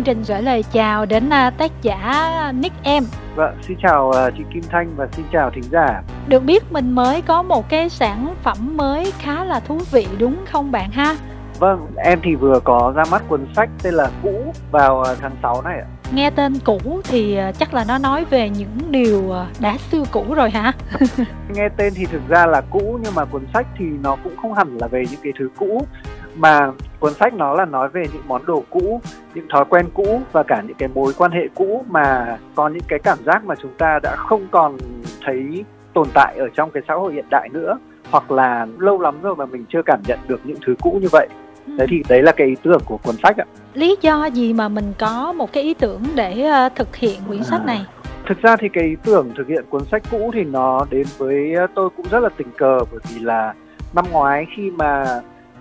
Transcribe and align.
chương 0.00 0.04
trình 0.04 0.22
gửi 0.28 0.42
lời 0.42 0.64
chào 0.72 1.06
đến 1.06 1.26
uh, 1.26 1.58
tác 1.58 1.70
giả 1.82 2.52
Nick 2.54 2.74
Em. 2.82 3.04
Vâng, 3.34 3.56
xin 3.62 3.76
chào 3.82 4.08
uh, 4.08 4.34
chị 4.38 4.44
Kim 4.54 4.62
Thanh 4.68 4.96
và 4.96 5.08
xin 5.12 5.24
chào 5.32 5.50
thính 5.50 5.64
giả. 5.70 6.02
Được 6.28 6.44
biết 6.44 6.72
mình 6.72 6.92
mới 6.92 7.22
có 7.22 7.42
một 7.42 7.68
cái 7.68 7.88
sản 7.88 8.34
phẩm 8.42 8.76
mới 8.76 9.12
khá 9.18 9.44
là 9.44 9.60
thú 9.60 9.78
vị 9.90 10.06
đúng 10.18 10.36
không 10.46 10.72
bạn 10.72 10.90
ha? 10.90 11.16
Vâng, 11.58 11.86
em 11.96 12.20
thì 12.22 12.34
vừa 12.34 12.60
có 12.64 12.92
ra 12.96 13.02
mắt 13.10 13.22
cuốn 13.28 13.46
sách 13.56 13.70
tên 13.82 13.94
là 13.94 14.10
Cũ 14.22 14.52
vào 14.70 15.04
tháng 15.20 15.36
6 15.42 15.62
này 15.62 15.78
ạ. 15.78 15.86
Nghe 16.14 16.30
tên 16.30 16.52
cũ 16.64 17.00
thì 17.04 17.38
chắc 17.58 17.74
là 17.74 17.84
nó 17.88 17.98
nói 17.98 18.24
về 18.30 18.50
những 18.50 18.78
điều 18.90 19.34
đã 19.60 19.76
xưa 19.90 20.02
cũ 20.12 20.34
rồi 20.34 20.50
hả? 20.50 20.72
Nghe 21.54 21.68
tên 21.76 21.92
thì 21.96 22.04
thực 22.04 22.28
ra 22.28 22.46
là 22.46 22.60
cũ 22.70 22.98
nhưng 23.02 23.14
mà 23.14 23.24
cuốn 23.24 23.46
sách 23.54 23.66
thì 23.78 23.84
nó 23.84 24.16
cũng 24.24 24.36
không 24.42 24.54
hẳn 24.54 24.76
là 24.80 24.86
về 24.86 25.04
những 25.10 25.20
cái 25.22 25.32
thứ 25.38 25.48
cũ 25.58 25.86
mà 26.34 26.72
cuốn 27.00 27.14
sách 27.14 27.34
nó 27.34 27.54
là 27.54 27.64
nói 27.64 27.88
về 27.88 28.04
những 28.12 28.22
món 28.28 28.46
đồ 28.46 28.64
cũ 28.70 29.00
những 29.34 29.46
thói 29.50 29.64
quen 29.64 29.86
cũ 29.94 30.22
và 30.32 30.42
cả 30.42 30.62
những 30.66 30.76
cái 30.76 30.88
mối 30.94 31.12
quan 31.18 31.30
hệ 31.30 31.48
cũ 31.54 31.84
mà 31.90 32.38
có 32.54 32.68
những 32.68 32.82
cái 32.88 32.98
cảm 32.98 33.18
giác 33.26 33.44
mà 33.44 33.54
chúng 33.62 33.72
ta 33.78 33.98
đã 34.02 34.16
không 34.16 34.46
còn 34.50 34.76
thấy 35.24 35.64
tồn 35.94 36.08
tại 36.14 36.36
ở 36.38 36.48
trong 36.54 36.70
cái 36.70 36.82
xã 36.88 36.94
hội 36.94 37.12
hiện 37.12 37.24
đại 37.30 37.48
nữa 37.52 37.78
hoặc 38.10 38.30
là 38.30 38.66
lâu 38.78 39.00
lắm 39.00 39.14
rồi 39.22 39.36
mà 39.36 39.46
mình 39.46 39.64
chưa 39.68 39.82
cảm 39.82 40.00
nhận 40.06 40.18
được 40.28 40.40
những 40.44 40.58
thứ 40.66 40.74
cũ 40.82 40.98
như 41.02 41.08
vậy. 41.12 41.28
Ừ. 41.66 41.72
đấy 41.78 41.86
thì 41.90 42.02
đấy 42.08 42.22
là 42.22 42.32
cái 42.32 42.46
ý 42.46 42.54
tưởng 42.62 42.80
của 42.84 42.96
cuốn 42.96 43.16
sách 43.22 43.36
ạ. 43.36 43.44
Lý 43.74 43.96
do 44.00 44.24
gì 44.24 44.52
mà 44.52 44.68
mình 44.68 44.92
có 44.98 45.32
một 45.32 45.52
cái 45.52 45.62
ý 45.62 45.74
tưởng 45.74 46.02
để 46.14 46.42
ờ, 46.42 46.68
thực 46.68 46.96
hiện 46.96 47.20
quyển 47.28 47.44
sách 47.44 47.66
này? 47.66 47.86
thực 48.26 48.42
ra 48.42 48.56
thì 48.56 48.68
cái 48.68 48.84
ý 48.84 48.96
tưởng 49.04 49.30
thực 49.36 49.48
hiện 49.48 49.64
cuốn 49.70 49.84
sách 49.90 50.02
cũ 50.10 50.30
thì 50.34 50.44
nó 50.44 50.86
đến 50.90 51.06
với 51.18 51.54
tôi 51.74 51.90
cũng 51.96 52.06
rất 52.10 52.20
là 52.20 52.28
tình 52.36 52.50
cờ 52.58 52.78
bởi 52.90 53.00
vì 53.08 53.20
là 53.20 53.54
năm 53.94 54.04
ngoái 54.10 54.46
khi 54.56 54.70
mà 54.70 55.20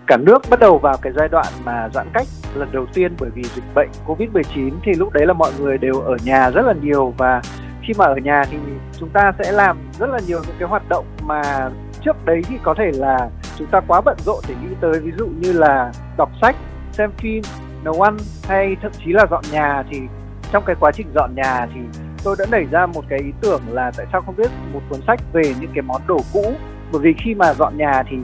cả 0.10 0.18
nước 0.18 0.42
bắt 0.50 0.60
đầu 0.60 0.78
vào 0.78 0.98
cái 1.02 1.14
giai 1.16 1.28
đoạn 1.28 1.46
mà 1.64 1.90
giãn 1.94 2.08
cách 2.14 2.28
lần 2.56 2.70
đầu 2.72 2.86
tiên 2.94 3.16
bởi 3.20 3.30
vì 3.30 3.44
dịch 3.44 3.64
bệnh 3.76 3.90
Covid-19 4.08 4.72
thì 4.84 4.94
lúc 4.94 5.14
đấy 5.14 5.26
là 5.26 5.34
mọi 5.34 5.52
người 5.60 5.78
đều 5.78 6.00
ở 6.00 6.18
nhà 6.24 6.50
rất 6.50 6.66
là 6.66 6.74
nhiều. 6.82 7.14
Và 7.18 7.42
khi 7.82 7.94
mà 7.98 8.06
ở 8.06 8.16
nhà 8.16 8.44
thì 8.52 8.58
chúng 9.00 9.10
ta 9.10 9.32
sẽ 9.40 9.52
làm 9.52 9.78
rất 10.00 10.10
là 10.10 10.20
nhiều 10.28 10.40
những 10.48 10.56
cái 10.60 10.70
hoạt 10.70 10.90
động 10.90 11.06
mà 11.22 11.70
trước 12.06 12.26
đấy 12.26 12.42
thì 12.48 12.56
có 12.64 12.74
thể 12.78 12.92
là 12.94 13.30
chúng 13.58 13.68
ta 13.68 13.80
quá 13.88 14.02
bận 14.02 14.18
rộn 14.26 14.44
để 14.48 14.56
nghĩ 14.62 14.76
tới. 14.82 15.00
Ví 15.00 15.12
dụ 15.18 15.28
như 15.28 15.54
là 15.54 15.92
đọc 16.18 16.30
sách, 16.42 16.56
xem 16.92 17.12
phim, 17.18 17.44
nấu 17.84 18.02
ăn 18.02 18.18
hay 18.44 18.76
thậm 18.82 18.92
chí 19.06 19.12
là 19.12 19.26
dọn 19.32 19.44
nhà. 19.52 19.84
Thì 19.92 20.00
trong 20.52 20.64
cái 20.66 20.76
quá 20.80 20.92
trình 20.92 21.08
dọn 21.16 21.36
nhà 21.36 21.68
thì 21.74 21.80
tôi 22.24 22.36
đã 22.40 22.46
nảy 22.52 22.66
ra 22.72 22.86
một 22.86 23.04
cái 23.10 23.20
ý 23.20 23.32
tưởng 23.42 23.62
là 23.70 23.92
tại 23.98 24.06
sao 24.12 24.22
không 24.22 24.36
viết 24.36 24.52
một 24.74 24.82
cuốn 24.90 25.00
sách 25.08 25.20
về 25.34 25.44
những 25.60 25.72
cái 25.74 25.82
món 25.82 26.02
đồ 26.08 26.20
cũ. 26.34 26.54
Bởi 26.92 27.02
vì 27.02 27.14
khi 27.18 27.36
mà 27.36 27.54
dọn 27.54 27.78
nhà 27.78 28.04
thì 28.10 28.18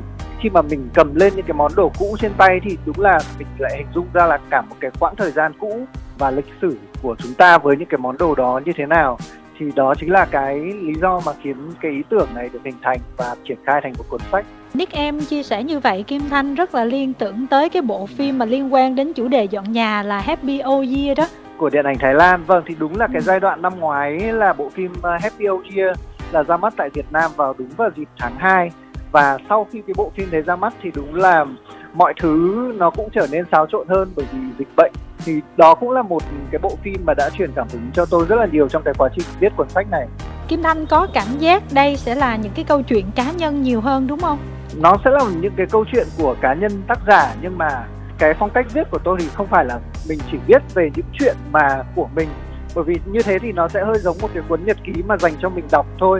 khi 0.45 0.49
mà 0.49 0.61
mình 0.61 0.89
cầm 0.93 1.15
lên 1.15 1.33
những 1.35 1.45
cái 1.45 1.53
món 1.53 1.71
đồ 1.75 1.91
cũ 1.99 2.17
trên 2.19 2.31
tay 2.38 2.59
thì 2.63 2.77
đúng 2.85 2.99
là 2.99 3.19
mình 3.39 3.47
lại 3.59 3.77
hình 3.77 3.88
dung 3.95 4.05
ra 4.13 4.25
là 4.25 4.38
cả 4.49 4.61
một 4.61 4.75
cái 4.79 4.91
quãng 4.99 5.15
thời 5.15 5.31
gian 5.31 5.51
cũ 5.59 5.85
và 6.17 6.31
lịch 6.31 6.45
sử 6.61 6.77
của 7.01 7.15
chúng 7.19 7.33
ta 7.33 7.57
với 7.57 7.77
những 7.77 7.88
cái 7.88 7.97
món 7.97 8.17
đồ 8.17 8.35
đó 8.35 8.61
như 8.66 8.71
thế 8.77 8.85
nào 8.85 9.17
thì 9.59 9.66
đó 9.75 9.93
chính 9.99 10.11
là 10.11 10.25
cái 10.25 10.59
lý 10.59 10.93
do 11.01 11.21
mà 11.25 11.31
khiến 11.43 11.55
cái 11.81 11.91
ý 11.91 12.01
tưởng 12.09 12.27
này 12.35 12.49
được 12.53 12.59
hình 12.66 12.75
thành 12.81 12.99
và 13.17 13.35
triển 13.47 13.57
khai 13.66 13.79
thành 13.83 13.93
một 13.97 14.03
cuốn 14.09 14.19
sách. 14.31 14.45
Nick 14.73 14.93
em 14.93 15.19
chia 15.19 15.43
sẻ 15.43 15.63
như 15.63 15.79
vậy 15.79 16.03
Kim 16.03 16.21
Thanh 16.29 16.55
rất 16.55 16.75
là 16.75 16.85
liên 16.85 17.13
tưởng 17.13 17.47
tới 17.47 17.69
cái 17.69 17.81
bộ 17.81 18.05
phim 18.05 18.38
mà 18.38 18.45
liên 18.45 18.73
quan 18.73 18.95
đến 18.95 19.13
chủ 19.13 19.27
đề 19.27 19.43
dọn 19.43 19.71
nhà 19.71 20.03
là 20.03 20.19
Happy 20.19 20.61
Old 20.67 20.97
Year 20.97 21.17
đó 21.17 21.27
của 21.57 21.69
điện 21.69 21.85
ảnh 21.85 21.97
Thái 21.99 22.13
Lan. 22.13 22.43
Vâng 22.47 22.63
thì 22.67 22.75
đúng 22.79 22.97
là 22.97 23.07
cái 23.07 23.21
ừ. 23.21 23.25
giai 23.25 23.39
đoạn 23.39 23.61
năm 23.61 23.79
ngoái 23.79 24.19
là 24.19 24.53
bộ 24.53 24.69
phim 24.69 24.91
uh, 24.91 25.21
Happy 25.21 25.49
Old 25.49 25.75
Year 25.75 25.97
là 26.31 26.43
ra 26.43 26.57
mắt 26.57 26.73
tại 26.77 26.89
Việt 26.89 27.05
Nam 27.11 27.31
vào 27.35 27.55
đúng 27.57 27.69
vào 27.77 27.89
dịp 27.95 28.07
tháng 28.17 28.35
2 28.38 28.71
và 29.16 29.38
sau 29.49 29.67
khi 29.71 29.81
cái 29.88 29.94
bộ 29.97 30.11
phim 30.16 30.31
đấy 30.31 30.41
ra 30.41 30.55
mắt 30.55 30.73
thì 30.83 30.91
đúng 30.95 31.16
là 31.16 31.45
mọi 31.94 32.13
thứ 32.21 32.71
nó 32.77 32.89
cũng 32.89 33.09
trở 33.13 33.27
nên 33.31 33.45
xáo 33.52 33.66
trộn 33.72 33.88
hơn 33.88 34.11
bởi 34.16 34.25
vì 34.33 34.39
dịch 34.59 34.67
bệnh. 34.77 34.91
Thì 35.25 35.41
đó 35.57 35.75
cũng 35.75 35.91
là 35.91 36.02
một 36.02 36.23
cái 36.52 36.59
bộ 36.59 36.77
phim 36.83 37.05
mà 37.05 37.13
đã 37.17 37.30
truyền 37.38 37.52
cảm 37.55 37.67
hứng 37.72 37.91
cho 37.94 38.06
tôi 38.06 38.25
rất 38.29 38.35
là 38.35 38.45
nhiều 38.51 38.67
trong 38.69 38.84
cái 38.85 38.94
quá 38.97 39.09
trình 39.16 39.25
viết 39.39 39.50
cuốn 39.57 39.69
sách 39.69 39.88
này. 39.91 40.07
Kim 40.47 40.63
Thanh 40.63 40.85
có 40.85 41.07
cảm 41.13 41.28
giác 41.39 41.63
đây 41.73 41.97
sẽ 41.97 42.16
là 42.16 42.35
những 42.35 42.51
cái 42.56 42.66
câu 42.66 42.81
chuyện 42.81 43.06
cá 43.16 43.31
nhân 43.31 43.63
nhiều 43.63 43.81
hơn 43.81 44.07
đúng 44.07 44.19
không? 44.19 44.38
Nó 44.78 44.97
sẽ 45.06 45.12
là 45.12 45.23
những 45.41 45.53
cái 45.57 45.66
câu 45.72 45.85
chuyện 45.91 46.07
của 46.18 46.35
cá 46.41 46.53
nhân 46.53 46.72
tác 46.88 47.00
giả 47.07 47.35
nhưng 47.41 47.57
mà 47.57 47.88
cái 48.18 48.34
phong 48.39 48.50
cách 48.50 48.66
viết 48.73 48.91
của 48.91 49.00
tôi 49.03 49.18
thì 49.19 49.28
không 49.34 49.47
phải 49.47 49.66
là 49.66 49.79
mình 50.09 50.19
chỉ 50.31 50.38
viết 50.47 50.62
về 50.73 50.89
những 50.95 51.06
chuyện 51.13 51.35
mà 51.51 51.84
của 51.95 52.07
mình. 52.16 52.29
Bởi 52.75 52.84
vì 52.84 52.95
như 53.06 53.22
thế 53.22 53.39
thì 53.39 53.51
nó 53.51 53.68
sẽ 53.68 53.84
hơi 53.85 53.97
giống 53.97 54.18
một 54.22 54.29
cái 54.34 54.44
cuốn 54.50 54.66
nhật 54.66 54.78
ký 54.84 54.94
mà 55.07 55.18
dành 55.18 55.34
cho 55.41 55.50
mình 55.50 55.66
đọc 55.72 55.85
thôi 56.00 56.19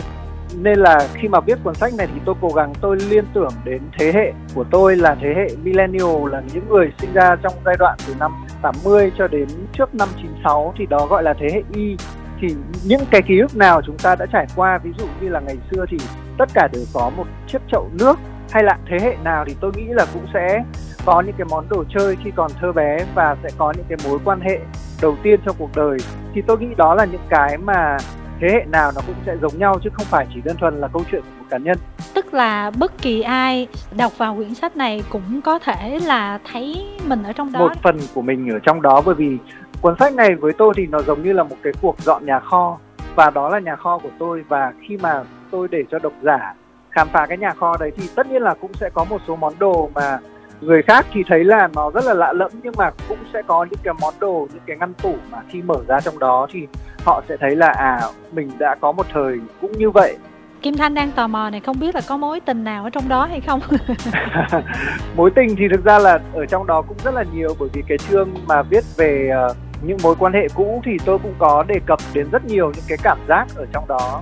nên 0.54 0.80
là 0.80 1.08
khi 1.14 1.28
mà 1.28 1.40
viết 1.40 1.60
cuốn 1.64 1.76
sách 1.76 1.94
này 1.98 2.08
thì 2.14 2.22
tôi 2.26 2.36
cố 2.42 2.50
gắng 2.50 2.74
tôi 2.82 2.98
liên 3.10 3.26
tưởng 3.34 3.52
đến 3.64 3.82
thế 4.00 4.12
hệ 4.12 4.34
của 4.56 4.64
tôi 4.72 4.96
là 4.96 5.16
thế 5.22 5.34
hệ 5.36 5.56
millennial, 5.64 6.32
là 6.32 6.42
những 6.54 6.70
người 6.70 6.92
sinh 7.00 7.14
ra 7.14 7.36
trong 7.44 7.54
giai 7.66 7.76
đoạn 7.80 7.98
từ 8.08 8.16
năm 8.20 8.32
80 8.62 9.12
cho 9.18 9.28
đến 9.28 9.48
trước 9.74 9.96
năm 9.96 10.10
96 10.16 10.74
thì 10.78 10.86
đó 10.86 11.08
gọi 11.10 11.24
là 11.24 11.34
thế 11.40 11.48
hệ 11.54 11.64
Y. 11.76 11.98
Thì 12.42 12.56
những 12.86 13.02
cái 13.12 13.22
ký 13.22 13.40
ức 13.40 13.56
nào 13.56 13.82
chúng 13.86 13.98
ta 13.98 14.16
đã 14.16 14.26
trải 14.26 14.46
qua, 14.56 14.78
ví 14.84 14.92
dụ 15.00 15.06
như 15.22 15.30
là 15.30 15.40
ngày 15.40 15.58
xưa 15.72 15.86
thì 15.90 15.98
tất 16.38 16.50
cả 16.54 16.68
đều 16.74 16.84
có 16.94 17.12
một 17.18 17.24
chiếc 17.48 17.62
chậu 17.72 17.90
nước, 18.00 18.20
hay 18.52 18.64
là 18.64 18.78
thế 18.90 18.98
hệ 19.02 19.16
nào 19.24 19.46
thì 19.48 19.56
tôi 19.62 19.72
nghĩ 19.76 19.86
là 19.88 20.06
cũng 20.14 20.26
sẽ 20.34 20.64
có 21.06 21.22
những 21.22 21.36
cái 21.38 21.48
món 21.50 21.70
đồ 21.70 21.84
chơi 21.90 22.16
khi 22.24 22.32
còn 22.36 22.52
thơ 22.62 22.72
bé 22.72 22.98
và 23.16 23.36
sẽ 23.44 23.50
có 23.58 23.74
những 23.78 23.86
cái 23.90 23.98
mối 24.10 24.20
quan 24.26 24.40
hệ 24.42 24.60
đầu 25.02 25.16
tiên 25.24 25.40
trong 25.46 25.56
cuộc 25.60 25.70
đời. 25.76 25.98
Thì 26.34 26.42
tôi 26.48 26.58
nghĩ 26.60 26.68
đó 26.78 26.96
là 26.96 27.06
những 27.06 27.26
cái 27.30 27.58
mà 27.58 27.98
thế 28.42 28.48
hệ 28.52 28.66
nào 28.66 28.92
nó 28.96 29.02
cũng 29.08 29.16
sẽ 29.26 29.38
giống 29.42 29.60
nhau 29.60 29.80
chứ 29.84 29.90
không 29.94 30.06
phải 30.10 30.28
chỉ 30.34 30.42
đơn 30.46 30.58
thuần 30.58 30.82
là 30.82 30.88
câu 30.88 31.04
chuyện 31.12 31.22
của 31.22 31.40
một 31.40 31.46
cá 31.50 31.58
nhân. 31.58 31.78
Tức 32.14 32.34
là 32.34 32.72
bất 32.80 33.02
kỳ 33.02 33.22
ai 33.22 33.68
đọc 33.98 34.18
vào 34.18 34.36
quyển 34.36 34.56
sách 34.56 34.78
này 34.78 35.04
cũng 35.10 35.42
có 35.42 35.60
thể 35.60 36.00
là 36.06 36.40
thấy 36.52 36.88
mình 37.08 37.24
ở 37.24 37.34
trong 37.34 37.52
đó. 37.52 37.60
Một 37.60 37.72
phần 37.84 37.98
của 38.14 38.22
mình 38.22 38.50
ở 38.50 38.60
trong 38.60 38.82
đó 38.82 39.02
bởi 39.06 39.16
vì 39.16 39.38
cuốn 39.82 39.96
sách 40.00 40.14
này 40.14 40.36
với 40.36 40.54
tôi 40.54 40.74
thì 40.78 40.88
nó 40.88 41.02
giống 41.02 41.24
như 41.24 41.34
là 41.34 41.44
một 41.44 41.56
cái 41.64 41.74
cuộc 41.82 42.02
dọn 42.02 42.26
nhà 42.26 42.40
kho. 42.40 42.78
Và 43.16 43.30
đó 43.30 43.50
là 43.50 43.60
nhà 43.60 43.76
kho 43.76 43.98
của 43.98 44.10
tôi 44.20 44.44
và 44.48 44.74
khi 44.88 44.98
mà 44.98 45.24
tôi 45.52 45.68
để 45.72 45.84
cho 45.92 46.00
độc 46.00 46.14
giả 46.22 46.54
khám 46.90 47.08
phá 47.14 47.26
cái 47.26 47.38
nhà 47.38 47.52
kho 47.52 47.78
đấy 47.78 47.92
thì 47.98 48.10
tất 48.16 48.28
nhiên 48.28 48.42
là 48.42 48.54
cũng 48.62 48.74
sẽ 48.74 48.90
có 48.94 49.04
một 49.04 49.22
số 49.28 49.36
món 49.36 49.54
đồ 49.60 49.90
mà 49.94 50.20
người 50.62 50.82
khác 50.82 51.06
thì 51.14 51.24
thấy 51.28 51.44
là 51.44 51.68
nó 51.76 51.92
rất 51.92 52.06
là 52.06 52.14
lạ 52.14 52.34
lẫm 52.34 52.52
nhưng 52.64 52.74
mà 52.78 52.92
cũng 53.10 53.18
sẽ 53.34 53.42
có 53.48 53.64
những 53.64 53.80
cái 53.84 53.94
món 54.02 54.14
đồ 54.20 54.48
những 54.54 54.64
cái 54.66 54.78
ngăn 54.78 54.94
tủ 54.94 55.16
mà 55.32 55.38
khi 55.50 55.62
mở 55.62 55.76
ra 55.88 56.00
trong 56.00 56.20
đó 56.20 56.48
thì 56.52 56.68
họ 57.06 57.24
sẽ 57.30 57.38
thấy 57.40 57.56
là 57.56 57.68
à 57.68 58.02
mình 58.32 58.52
đã 58.60 58.76
có 58.82 58.92
một 58.92 59.06
thời 59.14 59.40
cũng 59.62 59.72
như 59.72 59.90
vậy 59.90 60.18
Kim 60.62 60.78
Thanh 60.78 60.94
đang 60.94 61.12
tò 61.12 61.28
mò 61.28 61.50
này 61.50 61.60
không 61.60 61.80
biết 61.80 61.96
là 61.96 62.02
có 62.08 62.18
mối 62.18 62.40
tình 62.40 62.64
nào 62.64 62.84
ở 62.84 62.90
trong 62.90 63.10
đó 63.10 63.26
hay 63.26 63.42
không? 63.42 63.60
mối 65.16 65.32
tình 65.36 65.56
thì 65.58 65.66
thực 65.72 65.84
ra 65.86 66.00
là 66.00 66.20
ở 66.34 66.46
trong 66.46 66.68
đó 66.68 66.82
cũng 66.82 66.98
rất 67.04 67.14
là 67.14 67.24
nhiều 67.34 67.50
bởi 67.60 67.70
vì 67.74 67.82
cái 67.88 67.98
chương 67.98 68.30
mà 68.48 68.62
viết 68.62 68.84
về 68.98 69.30
uh, 69.50 69.58
những 69.84 69.98
mối 70.04 70.16
quan 70.20 70.34
hệ 70.34 70.48
cũ 70.56 70.82
thì 70.86 70.92
tôi 71.06 71.20
cũng 71.24 71.34
có 71.38 71.64
đề 71.68 71.80
cập 71.86 72.00
đến 72.14 72.28
rất 72.32 72.46
nhiều 72.46 72.72
những 72.76 72.84
cái 72.88 72.98
cảm 73.04 73.18
giác 73.28 73.48
ở 73.56 73.66
trong 73.74 73.88
đó. 73.88 74.22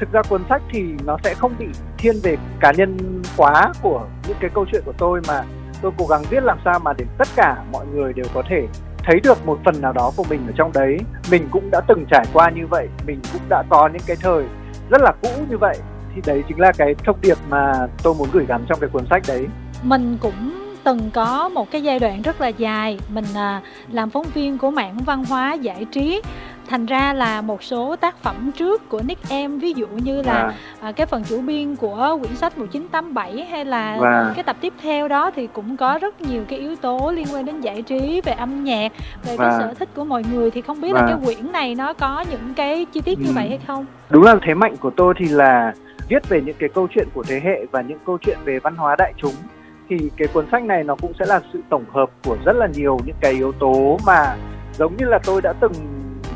Thực 0.00 0.12
ra 0.12 0.22
cuốn 0.22 0.42
sách 0.48 0.62
thì 0.70 0.84
nó 1.04 1.16
sẽ 1.24 1.34
không 1.34 1.52
bị 1.58 1.66
thiên 1.98 2.14
về 2.22 2.36
cá 2.60 2.72
nhân 2.72 3.22
quá 3.36 3.72
của 3.82 4.06
những 4.28 4.36
cái 4.40 4.50
câu 4.54 4.66
chuyện 4.72 4.82
của 4.84 4.92
tôi 4.98 5.20
mà 5.28 5.42
tôi 5.82 5.92
cố 5.98 6.06
gắng 6.06 6.22
viết 6.30 6.42
làm 6.42 6.58
sao 6.64 6.78
mà 6.78 6.92
để 6.98 7.04
tất 7.18 7.28
cả 7.36 7.56
mọi 7.72 7.86
người 7.86 8.12
đều 8.12 8.26
có 8.34 8.42
thể 8.48 8.66
thấy 9.04 9.20
được 9.20 9.46
một 9.46 9.58
phần 9.64 9.80
nào 9.80 9.92
đó 9.92 10.12
của 10.16 10.24
mình 10.30 10.40
ở 10.46 10.52
trong 10.56 10.72
đấy. 10.74 10.98
Mình 11.30 11.48
cũng 11.50 11.70
đã 11.70 11.80
từng 11.88 12.04
trải 12.10 12.24
qua 12.32 12.50
như 12.50 12.66
vậy 12.66 12.88
mình 13.06 13.20
cũng 13.32 13.42
đã 13.48 13.62
có 13.70 13.88
những 13.92 14.02
cái 14.06 14.16
thời 14.20 14.44
rất 14.90 15.00
là 15.02 15.12
cũ 15.22 15.28
như 15.50 15.58
vậy. 15.58 15.76
Thì 16.14 16.22
đấy 16.26 16.42
chính 16.48 16.60
là 16.60 16.72
cái 16.72 16.94
thông 17.04 17.16
điệp 17.20 17.38
mà 17.48 17.72
tôi 18.02 18.14
muốn 18.14 18.28
gửi 18.32 18.46
gắm 18.46 18.64
trong 18.68 18.78
cái 18.80 18.90
cuốn 18.92 19.06
sách 19.10 19.22
đấy. 19.28 19.46
Mình 19.82 20.18
cũng 20.20 20.70
từng 20.84 21.10
có 21.14 21.48
một 21.48 21.70
cái 21.70 21.82
giai 21.82 21.98
đoạn 21.98 22.22
rất 22.22 22.40
là 22.40 22.48
dài. 22.48 22.98
Mình 23.08 23.24
à, 23.34 23.62
làm 23.92 24.10
phóng 24.10 24.26
viên 24.34 24.58
của 24.58 24.70
mảng 24.70 24.98
văn 24.98 25.24
hóa 25.24 25.54
giải 25.54 25.86
trí 25.92 26.22
thành 26.70 26.86
ra 26.86 27.12
là 27.12 27.40
một 27.40 27.62
số 27.62 27.96
tác 27.96 28.22
phẩm 28.22 28.50
trước 28.56 28.88
của 28.88 29.00
Nick 29.02 29.28
Em 29.28 29.58
ví 29.58 29.72
dụ 29.72 29.86
như 29.86 30.22
là 30.22 30.32
à. 30.32 30.54
À, 30.80 30.92
cái 30.92 31.06
phần 31.06 31.24
chủ 31.24 31.40
biên 31.40 31.76
của 31.76 32.18
quyển 32.20 32.36
sách 32.36 32.58
1987 32.58 33.44
hay 33.44 33.64
là 33.64 33.98
à. 34.02 34.32
cái 34.34 34.44
tập 34.44 34.56
tiếp 34.60 34.72
theo 34.82 35.08
đó 35.08 35.30
thì 35.36 35.48
cũng 35.52 35.76
có 35.76 35.98
rất 35.98 36.20
nhiều 36.20 36.42
cái 36.48 36.58
yếu 36.58 36.76
tố 36.76 37.12
liên 37.14 37.26
quan 37.32 37.44
đến 37.44 37.60
giải 37.60 37.82
trí 37.82 38.20
về 38.24 38.32
âm 38.32 38.64
nhạc 38.64 38.92
về 39.24 39.36
à. 39.36 39.36
cái 39.38 39.50
sở 39.58 39.74
thích 39.74 39.88
của 39.94 40.04
mọi 40.04 40.22
người 40.32 40.50
thì 40.50 40.60
không 40.60 40.80
biết 40.80 40.94
à. 40.94 41.02
là 41.02 41.06
cái 41.06 41.16
quyển 41.24 41.52
này 41.52 41.74
nó 41.74 41.92
có 41.92 42.24
những 42.30 42.54
cái 42.56 42.86
chi 42.92 43.00
tiết 43.00 43.18
như 43.18 43.28
ừ. 43.28 43.32
vậy 43.34 43.48
hay 43.48 43.60
không 43.66 43.86
đúng 44.10 44.22
là 44.22 44.36
thế 44.46 44.54
mạnh 44.54 44.76
của 44.76 44.90
tôi 44.90 45.14
thì 45.18 45.28
là 45.28 45.72
viết 46.08 46.28
về 46.28 46.40
những 46.40 46.56
cái 46.58 46.68
câu 46.74 46.88
chuyện 46.94 47.08
của 47.14 47.22
thế 47.22 47.40
hệ 47.44 47.66
và 47.72 47.82
những 47.82 47.98
câu 48.06 48.18
chuyện 48.20 48.38
về 48.44 48.58
văn 48.58 48.76
hóa 48.76 48.96
đại 48.98 49.12
chúng 49.16 49.34
thì 49.88 50.10
cái 50.16 50.28
cuốn 50.28 50.46
sách 50.52 50.64
này 50.64 50.84
nó 50.84 50.96
cũng 51.02 51.12
sẽ 51.18 51.26
là 51.26 51.40
sự 51.52 51.60
tổng 51.68 51.84
hợp 51.92 52.10
của 52.24 52.36
rất 52.44 52.56
là 52.56 52.66
nhiều 52.74 52.98
những 53.06 53.16
cái 53.20 53.32
yếu 53.32 53.52
tố 53.52 53.98
mà 54.06 54.36
giống 54.78 54.96
như 54.96 55.06
là 55.06 55.18
tôi 55.24 55.40
đã 55.42 55.52
từng 55.60 55.72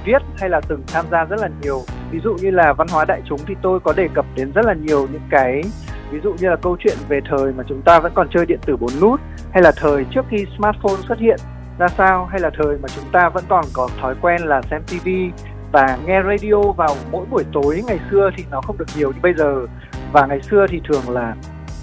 viết 0.04 0.22
hay 0.36 0.50
là 0.50 0.60
từng 0.68 0.82
tham 0.86 1.04
gia 1.10 1.24
rất 1.24 1.40
là 1.40 1.48
nhiều. 1.62 1.82
Ví 2.10 2.20
dụ 2.24 2.34
như 2.34 2.50
là 2.50 2.72
văn 2.72 2.88
hóa 2.90 3.04
đại 3.04 3.22
chúng 3.28 3.40
thì 3.46 3.54
tôi 3.62 3.80
có 3.80 3.92
đề 3.92 4.08
cập 4.14 4.26
đến 4.34 4.52
rất 4.52 4.64
là 4.64 4.74
nhiều 4.74 5.08
những 5.12 5.22
cái, 5.30 5.62
ví 6.10 6.20
dụ 6.24 6.34
như 6.40 6.48
là 6.50 6.56
câu 6.56 6.76
chuyện 6.80 6.96
về 7.08 7.20
thời 7.30 7.52
mà 7.52 7.64
chúng 7.68 7.82
ta 7.82 8.00
vẫn 8.00 8.12
còn 8.14 8.28
chơi 8.30 8.46
điện 8.46 8.58
tử 8.66 8.76
bốn 8.76 8.90
nút, 9.00 9.20
hay 9.52 9.62
là 9.62 9.72
thời 9.76 10.04
trước 10.10 10.24
khi 10.30 10.46
smartphone 10.58 11.02
xuất 11.08 11.18
hiện 11.18 11.38
ra 11.78 11.88
sao, 11.88 12.26
hay 12.26 12.40
là 12.40 12.50
thời 12.58 12.78
mà 12.82 12.88
chúng 12.88 13.04
ta 13.12 13.28
vẫn 13.28 13.44
còn 13.48 13.64
có 13.72 13.88
thói 14.00 14.14
quen 14.20 14.42
là 14.42 14.62
xem 14.70 14.82
TV 14.82 15.08
và 15.72 15.98
nghe 16.06 16.22
radio 16.22 16.72
vào 16.76 16.96
mỗi 17.10 17.26
buổi 17.30 17.44
tối. 17.52 17.82
Ngày 17.86 17.98
xưa 18.10 18.30
thì 18.36 18.44
nó 18.50 18.60
không 18.60 18.78
được 18.78 18.88
nhiều 18.96 19.12
như 19.12 19.18
bây 19.22 19.34
giờ. 19.34 19.66
Và 20.12 20.26
ngày 20.26 20.42
xưa 20.42 20.66
thì 20.68 20.80
thường 20.88 21.02
là 21.08 21.34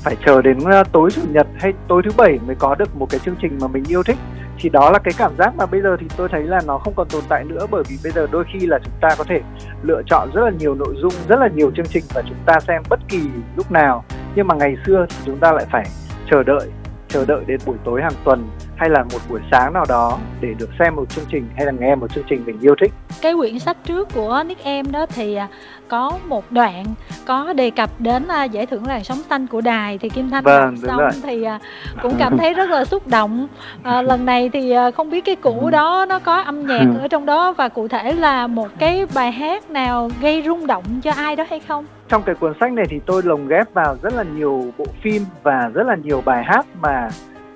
phải 0.04 0.16
chờ 0.26 0.42
đến 0.42 0.60
ờ, 0.60 0.84
tối 0.92 1.10
chủ 1.12 1.22
nhật 1.30 1.48
hay 1.60 1.74
tối 1.88 2.02
thứ 2.06 2.12
bảy 2.18 2.40
mới 2.48 2.56
có 2.56 2.76
được 2.76 2.96
một 2.96 3.10
cái 3.10 3.20
chương 3.26 3.36
trình 3.42 3.58
mà 3.62 3.68
mình 3.68 3.84
yêu 3.88 4.04
thích 4.04 4.18
thì 4.62 4.70
đó 4.70 4.92
là 4.92 5.00
cái 5.00 5.14
cảm 5.18 5.32
giác 5.38 5.56
mà 5.56 5.66
bây 5.66 5.82
giờ 5.82 5.98
thì 6.00 6.08
tôi 6.18 6.30
thấy 6.30 6.44
là 6.44 6.62
nó 6.68 6.78
không 6.78 6.94
còn 6.96 7.08
tồn 7.10 7.22
tại 7.30 7.44
nữa, 7.44 7.68
bởi 7.72 7.84
vì 7.90 7.98
bây 8.04 8.12
giờ 8.12 8.28
đôi 8.32 8.44
khi 8.54 8.68
là 8.68 8.80
chúng 8.84 8.94
ta 9.02 9.10
có 9.18 9.24
thể 9.24 9.42
lựa 9.84 10.02
chọn 10.06 10.30
rất 10.34 10.42
là 10.42 10.52
nhiều 10.60 10.76
nội 10.76 10.96
dung, 10.98 11.14
rất 11.28 11.40
là 11.40 11.48
nhiều 11.48 11.72
chương 11.76 11.86
trình 11.86 12.04
và 12.14 12.22
chúng 12.22 12.38
ta 12.46 12.60
xem 12.68 12.82
bất 12.90 13.00
kỳ 13.10 13.22
lúc 13.56 13.72
nào. 13.72 14.04
Nhưng 14.36 14.48
mà 14.48 14.56
ngày 14.56 14.76
xưa 14.86 15.06
thì 15.10 15.16
chúng 15.26 15.38
ta 15.38 15.52
lại 15.52 15.66
phải 15.72 15.86
chờ 16.32 16.44
đợi 16.44 16.70
chờ 17.08 17.26
đợi 17.26 17.44
đến 17.48 17.60
buổi 17.66 17.76
tối 17.84 18.02
hàng 18.02 18.14
tuần 18.24 18.50
hay 18.82 18.90
là 18.90 19.04
một 19.04 19.20
buổi 19.30 19.40
sáng 19.52 19.74
nào 19.74 19.86
đó 19.90 20.18
để 20.42 20.54
được 20.60 20.70
xem 20.80 20.96
một 20.96 21.10
chương 21.10 21.26
trình 21.30 21.50
hay 21.56 21.66
là 21.66 21.72
nghe 21.80 21.96
một 21.96 22.14
chương 22.14 22.24
trình 22.30 22.44
mình 22.46 22.60
yêu 22.62 22.76
thích. 22.82 22.92
Cái 23.22 23.36
quyển 23.36 23.60
sách 23.60 23.78
trước 23.86 24.10
của 24.14 24.44
Nick 24.46 24.64
Em 24.64 24.92
đó 24.92 25.06
thì 25.06 25.36
à, 25.36 25.48
có 25.88 26.12
một 26.28 26.52
đoạn 26.52 26.86
có 27.26 27.54
đề 27.54 27.70
cập 27.70 27.90
đến 28.00 28.28
à, 28.28 28.44
giải 28.44 28.66
thưởng 28.66 28.88
làn 28.88 29.04
sóng 29.04 29.18
xanh 29.30 29.48
của 29.48 29.62
đài 29.62 29.98
thì 29.98 30.10
Kim 30.10 30.30
Thanh 30.30 30.44
vâng, 30.44 30.76
đọc 30.82 30.88
xong 30.88 30.98
rồi. 30.98 31.10
thì 31.24 31.44
à, 31.44 31.60
cũng 32.02 32.16
cảm 32.20 32.38
thấy 32.38 32.54
rất 32.54 32.70
là 32.70 32.86
xúc 32.86 33.08
động. 33.08 33.48
À, 33.84 34.02
lần 34.02 34.26
này 34.26 34.50
thì 34.54 34.74
không 34.96 35.10
biết 35.10 35.26
cái 35.26 35.36
cũ 35.36 35.70
đó 35.72 36.06
nó 36.10 36.20
có 36.20 36.42
âm 36.42 36.68
nhạc 36.68 36.86
ở 37.02 37.08
trong 37.08 37.26
đó 37.26 37.54
và 37.54 37.70
cụ 37.70 37.88
thể 37.88 38.14
là 38.14 38.48
một 38.48 38.68
cái 38.80 39.06
bài 39.14 39.32
hát 39.32 39.70
nào 39.70 40.10
gây 40.22 40.44
rung 40.46 40.68
động 40.68 40.84
cho 41.04 41.12
ai 41.12 41.36
đó 41.36 41.46
hay 41.50 41.60
không? 41.60 41.86
Trong 42.10 42.24
cái 42.24 42.36
cuốn 42.36 42.54
sách 42.60 42.72
này 42.72 42.86
thì 42.90 43.00
tôi 43.06 43.22
lồng 43.26 43.48
ghép 43.48 43.74
vào 43.74 43.96
rất 44.02 44.14
là 44.14 44.24
nhiều 44.24 44.66
bộ 44.78 44.86
phim 45.02 45.22
và 45.44 45.70
rất 45.74 45.88
là 45.88 45.96
nhiều 45.96 46.22
bài 46.26 46.44
hát 46.44 46.66
mà 46.82 47.10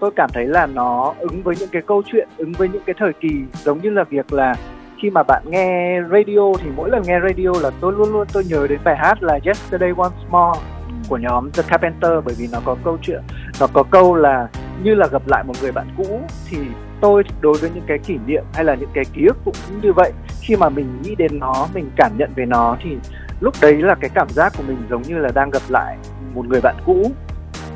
tôi 0.06 0.12
cảm 0.16 0.30
thấy 0.34 0.46
là 0.46 0.66
nó 0.66 1.14
ứng 1.20 1.44
với 1.44 1.56
những 1.60 1.70
cái 1.72 1.82
câu 1.88 2.02
chuyện, 2.06 2.28
ứng 2.38 2.52
với 2.52 2.70
những 2.70 2.82
cái 2.86 2.96
thời 3.00 3.14
kỳ, 3.14 3.30
giống 3.64 3.82
như 3.82 3.90
là 3.90 4.04
việc 4.04 4.34
là 4.34 4.56
khi 5.02 5.10
mà 5.10 5.24
bạn 5.24 5.44
nghe 5.46 6.00
radio 6.12 6.54
thì 6.64 6.70
mỗi 6.76 6.90
lần 6.90 7.02
nghe 7.06 7.20
radio 7.20 7.52
là 7.62 7.72
tôi 7.82 7.94
luôn 7.94 8.14
luôn 8.14 8.28
tôi 8.34 8.44
nhớ 8.50 8.68
đến 8.70 8.80
bài 8.84 8.96
hát 8.98 9.24
là 9.24 9.40
Yesterday 9.44 9.92
Once 9.98 10.18
More 10.30 10.60
của 11.10 11.18
nhóm 11.18 11.52
The 11.52 11.64
Carpenter, 11.68 12.12
bởi 12.26 12.36
vì 12.38 12.48
nó 12.52 12.60
có 12.66 12.76
câu 12.84 12.98
chuyện, 13.02 13.22
nó 13.60 13.68
có 13.74 13.84
câu 13.84 14.16
là 14.16 14.48
như 14.84 14.96
là 14.96 15.08
gặp 15.12 15.22
lại 15.28 15.44
một 15.44 15.54
người 15.62 15.72
bạn 15.72 15.88
cũ 15.98 16.22
thì 16.50 16.58
tôi 17.02 17.24
đối 17.42 17.58
với 17.58 17.70
những 17.76 17.86
cái 17.88 18.00
kỷ 18.00 18.18
niệm 18.26 18.44
hay 18.54 18.64
là 18.64 18.76
những 18.76 18.90
cái 18.94 19.04
ký 19.14 19.26
ức 19.26 19.38
cũng 19.46 19.56
như 19.82 19.94
vậy. 19.94 20.12
Khi 20.42 20.56
mà 20.56 20.70
mình 20.70 21.02
nghĩ 21.04 21.16
đến 21.16 21.40
nó, 21.40 21.68
mình 21.74 21.90
cảm 21.96 22.12
nhận 22.18 22.30
về 22.36 22.46
nó 22.46 22.78
thì 22.84 22.98
lúc 23.40 23.54
đấy 23.62 23.76
là 23.76 23.96
cái 23.96 24.10
cảm 24.14 24.30
giác 24.30 24.54
của 24.58 24.64
mình 24.68 24.78
giống 24.90 25.02
như 25.02 25.18
là 25.18 25.30
đang 25.36 25.50
gặp 25.50 25.64
lại 25.70 25.98
một 26.34 26.46
người 26.48 26.62
bạn 26.62 26.76
cũ 26.86 27.12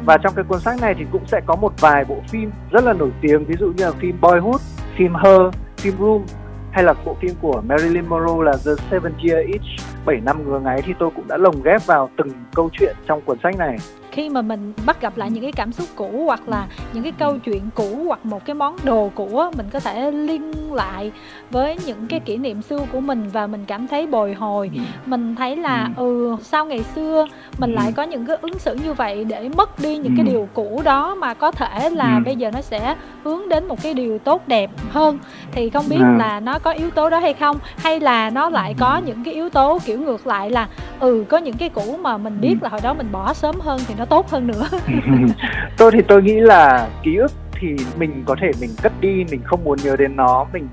và 0.06 0.18
trong 0.18 0.34
cái 0.36 0.44
cuốn 0.44 0.60
sách 0.60 0.82
này 0.82 0.96
thì 0.98 1.06
cũng 1.12 1.26
sẽ 1.28 1.42
có 1.46 1.56
một 1.56 1.74
vài 1.80 2.06
bộ 2.06 2.18
phim 2.30 2.52
rất 2.72 2.84
là 2.84 2.94
nổi 2.94 3.12
tiếng 3.22 3.46
ví 3.46 3.56
dụ 3.60 3.68
như 3.78 3.86
là 3.86 3.92
phim 3.92 4.22
Boyhood, 4.22 4.62
phim 4.98 5.14
Her, 5.16 5.42
phim 5.78 5.94
Room 6.00 6.26
hay 6.72 6.84
là 6.84 6.94
bộ 7.06 7.18
phim 7.22 7.32
của 7.42 7.62
Marilyn 7.68 8.06
Monroe 8.06 8.52
là 8.52 8.58
The 8.66 8.72
Seven 8.92 9.14
Year 9.24 9.48
Itch 9.48 9.86
7 10.06 10.20
năm 10.22 10.44
ngứa 10.46 10.60
ngáy 10.60 10.82
thì 10.86 10.94
tôi 11.00 11.10
cũng 11.16 11.28
đã 11.28 11.38
lồng 11.38 11.62
ghép 11.64 11.86
vào 11.86 12.10
từng 12.18 12.30
câu 12.56 12.70
chuyện 12.74 12.96
trong 13.08 13.22
cuốn 13.22 13.38
sách 13.44 13.58
này 13.58 13.78
khi 14.12 14.30
mà 14.30 14.42
mình 14.42 14.74
bắt 14.86 15.02
gặp 15.02 15.18
lại 15.18 15.32
những 15.32 15.44
cái 15.44 15.52
cảm 15.52 15.72
xúc 15.72 15.88
cũ 15.96 16.24
hoặc 16.26 16.50
là 16.50 16.68
những 16.94 17.04
cái 17.04 17.12
câu 17.12 17.38
chuyện 17.38 17.70
cũ 17.76 18.04
hoặc 18.08 18.26
một 18.26 18.46
cái 18.46 18.54
món 18.54 18.76
đồ 18.84 19.12
cũ 19.16 19.44
mình 19.58 19.66
có 19.72 19.80
thể 19.80 20.12
liên 20.12 20.74
lại 20.74 21.12
với 21.52 21.78
những 21.86 22.08
cái 22.08 22.20
kỷ 22.20 22.38
niệm 22.38 22.62
xưa 22.62 22.80
của 22.92 23.00
mình 23.00 23.30
và 23.34 23.48
mình 23.48 23.66
cảm 23.68 23.88
thấy 23.88 24.08
bồi 24.08 24.34
hồi. 24.34 24.72
Ừ. 24.74 24.82
mình 25.06 25.36
thấy 25.36 25.56
là 25.56 25.90
ừ. 25.98 26.30
ừ 26.30 26.36
sao 26.42 26.66
ngày 26.66 26.84
xưa 26.96 27.26
mình 27.60 27.74
lại 27.74 27.88
ừ. 27.88 27.94
có 27.96 28.04
những 28.04 28.26
cái 28.26 28.38
ứng 28.42 28.60
xử 28.60 28.76
như 28.76 28.94
vậy 28.94 29.26
để 29.26 29.50
mất 29.58 29.80
đi 29.80 29.98
những 29.98 30.14
cái 30.18 30.26
điều 30.26 30.48
cũ 30.54 30.82
đó 30.86 31.16
mà 31.16 31.34
có 31.34 31.52
thể 31.52 31.90
là 31.90 32.20
bây 32.26 32.36
giờ 32.36 32.52
nó 32.52 32.62
sẽ 32.62 32.96
hướng 33.24 33.50
đến 33.50 33.68
một 33.68 33.82
cái 33.84 33.94
điều 33.94 34.20
tốt 34.20 34.48
đẹp 34.48 34.72
hơn. 34.90 35.20
Thì 35.52 35.70
không 35.70 35.86
biết 35.90 36.00
là 36.18 36.40
nó 36.40 36.60
có 36.60 36.72
yếu 36.72 36.90
tố 36.90 37.10
đó 37.10 37.20
hay 37.20 37.34
không? 37.34 37.58
Hay 37.78 38.00
là 38.00 38.30
nó 38.30 38.50
lại 38.50 38.76
có 38.80 39.02
những 39.06 39.24
cái 39.24 39.34
yếu 39.34 39.50
tố 39.50 39.80
kiểu 39.86 40.00
ngược 40.00 40.28
lại 40.28 40.50
là 40.50 40.68
ừ 41.00 41.26
có 41.30 41.38
những 41.38 41.58
cái 41.58 41.70
cũ 41.70 41.98
mà 42.02 42.18
mình 42.18 42.42
biết 42.42 42.56
là 42.62 42.70
hồi 42.70 42.82
đó 42.84 42.94
mình 42.94 43.08
bỏ 43.12 43.34
sớm 43.34 43.56
hơn 43.60 43.80
thì 43.88 43.94
nó 44.00 44.06
tốt 44.06 44.30
hơn 44.30 44.48
nữa. 44.48 44.68
Tôi 45.78 45.92
thì 45.92 46.02
tôi 46.08 46.24
nghĩ 46.24 46.40
là 46.40 46.90
ký 47.04 47.16
ức 47.16 47.32
thì 47.62 47.76
mình 47.98 48.24
có 48.26 48.36
thể 48.42 48.52
mình 48.62 48.70
cất 48.82 48.92
đi, 49.02 49.26
mình 49.32 49.42
không 49.44 49.64
muốn 49.64 49.78
nhớ 49.84 49.96
đến 49.96 50.16
nó, 50.16 50.46
mình 50.54 50.68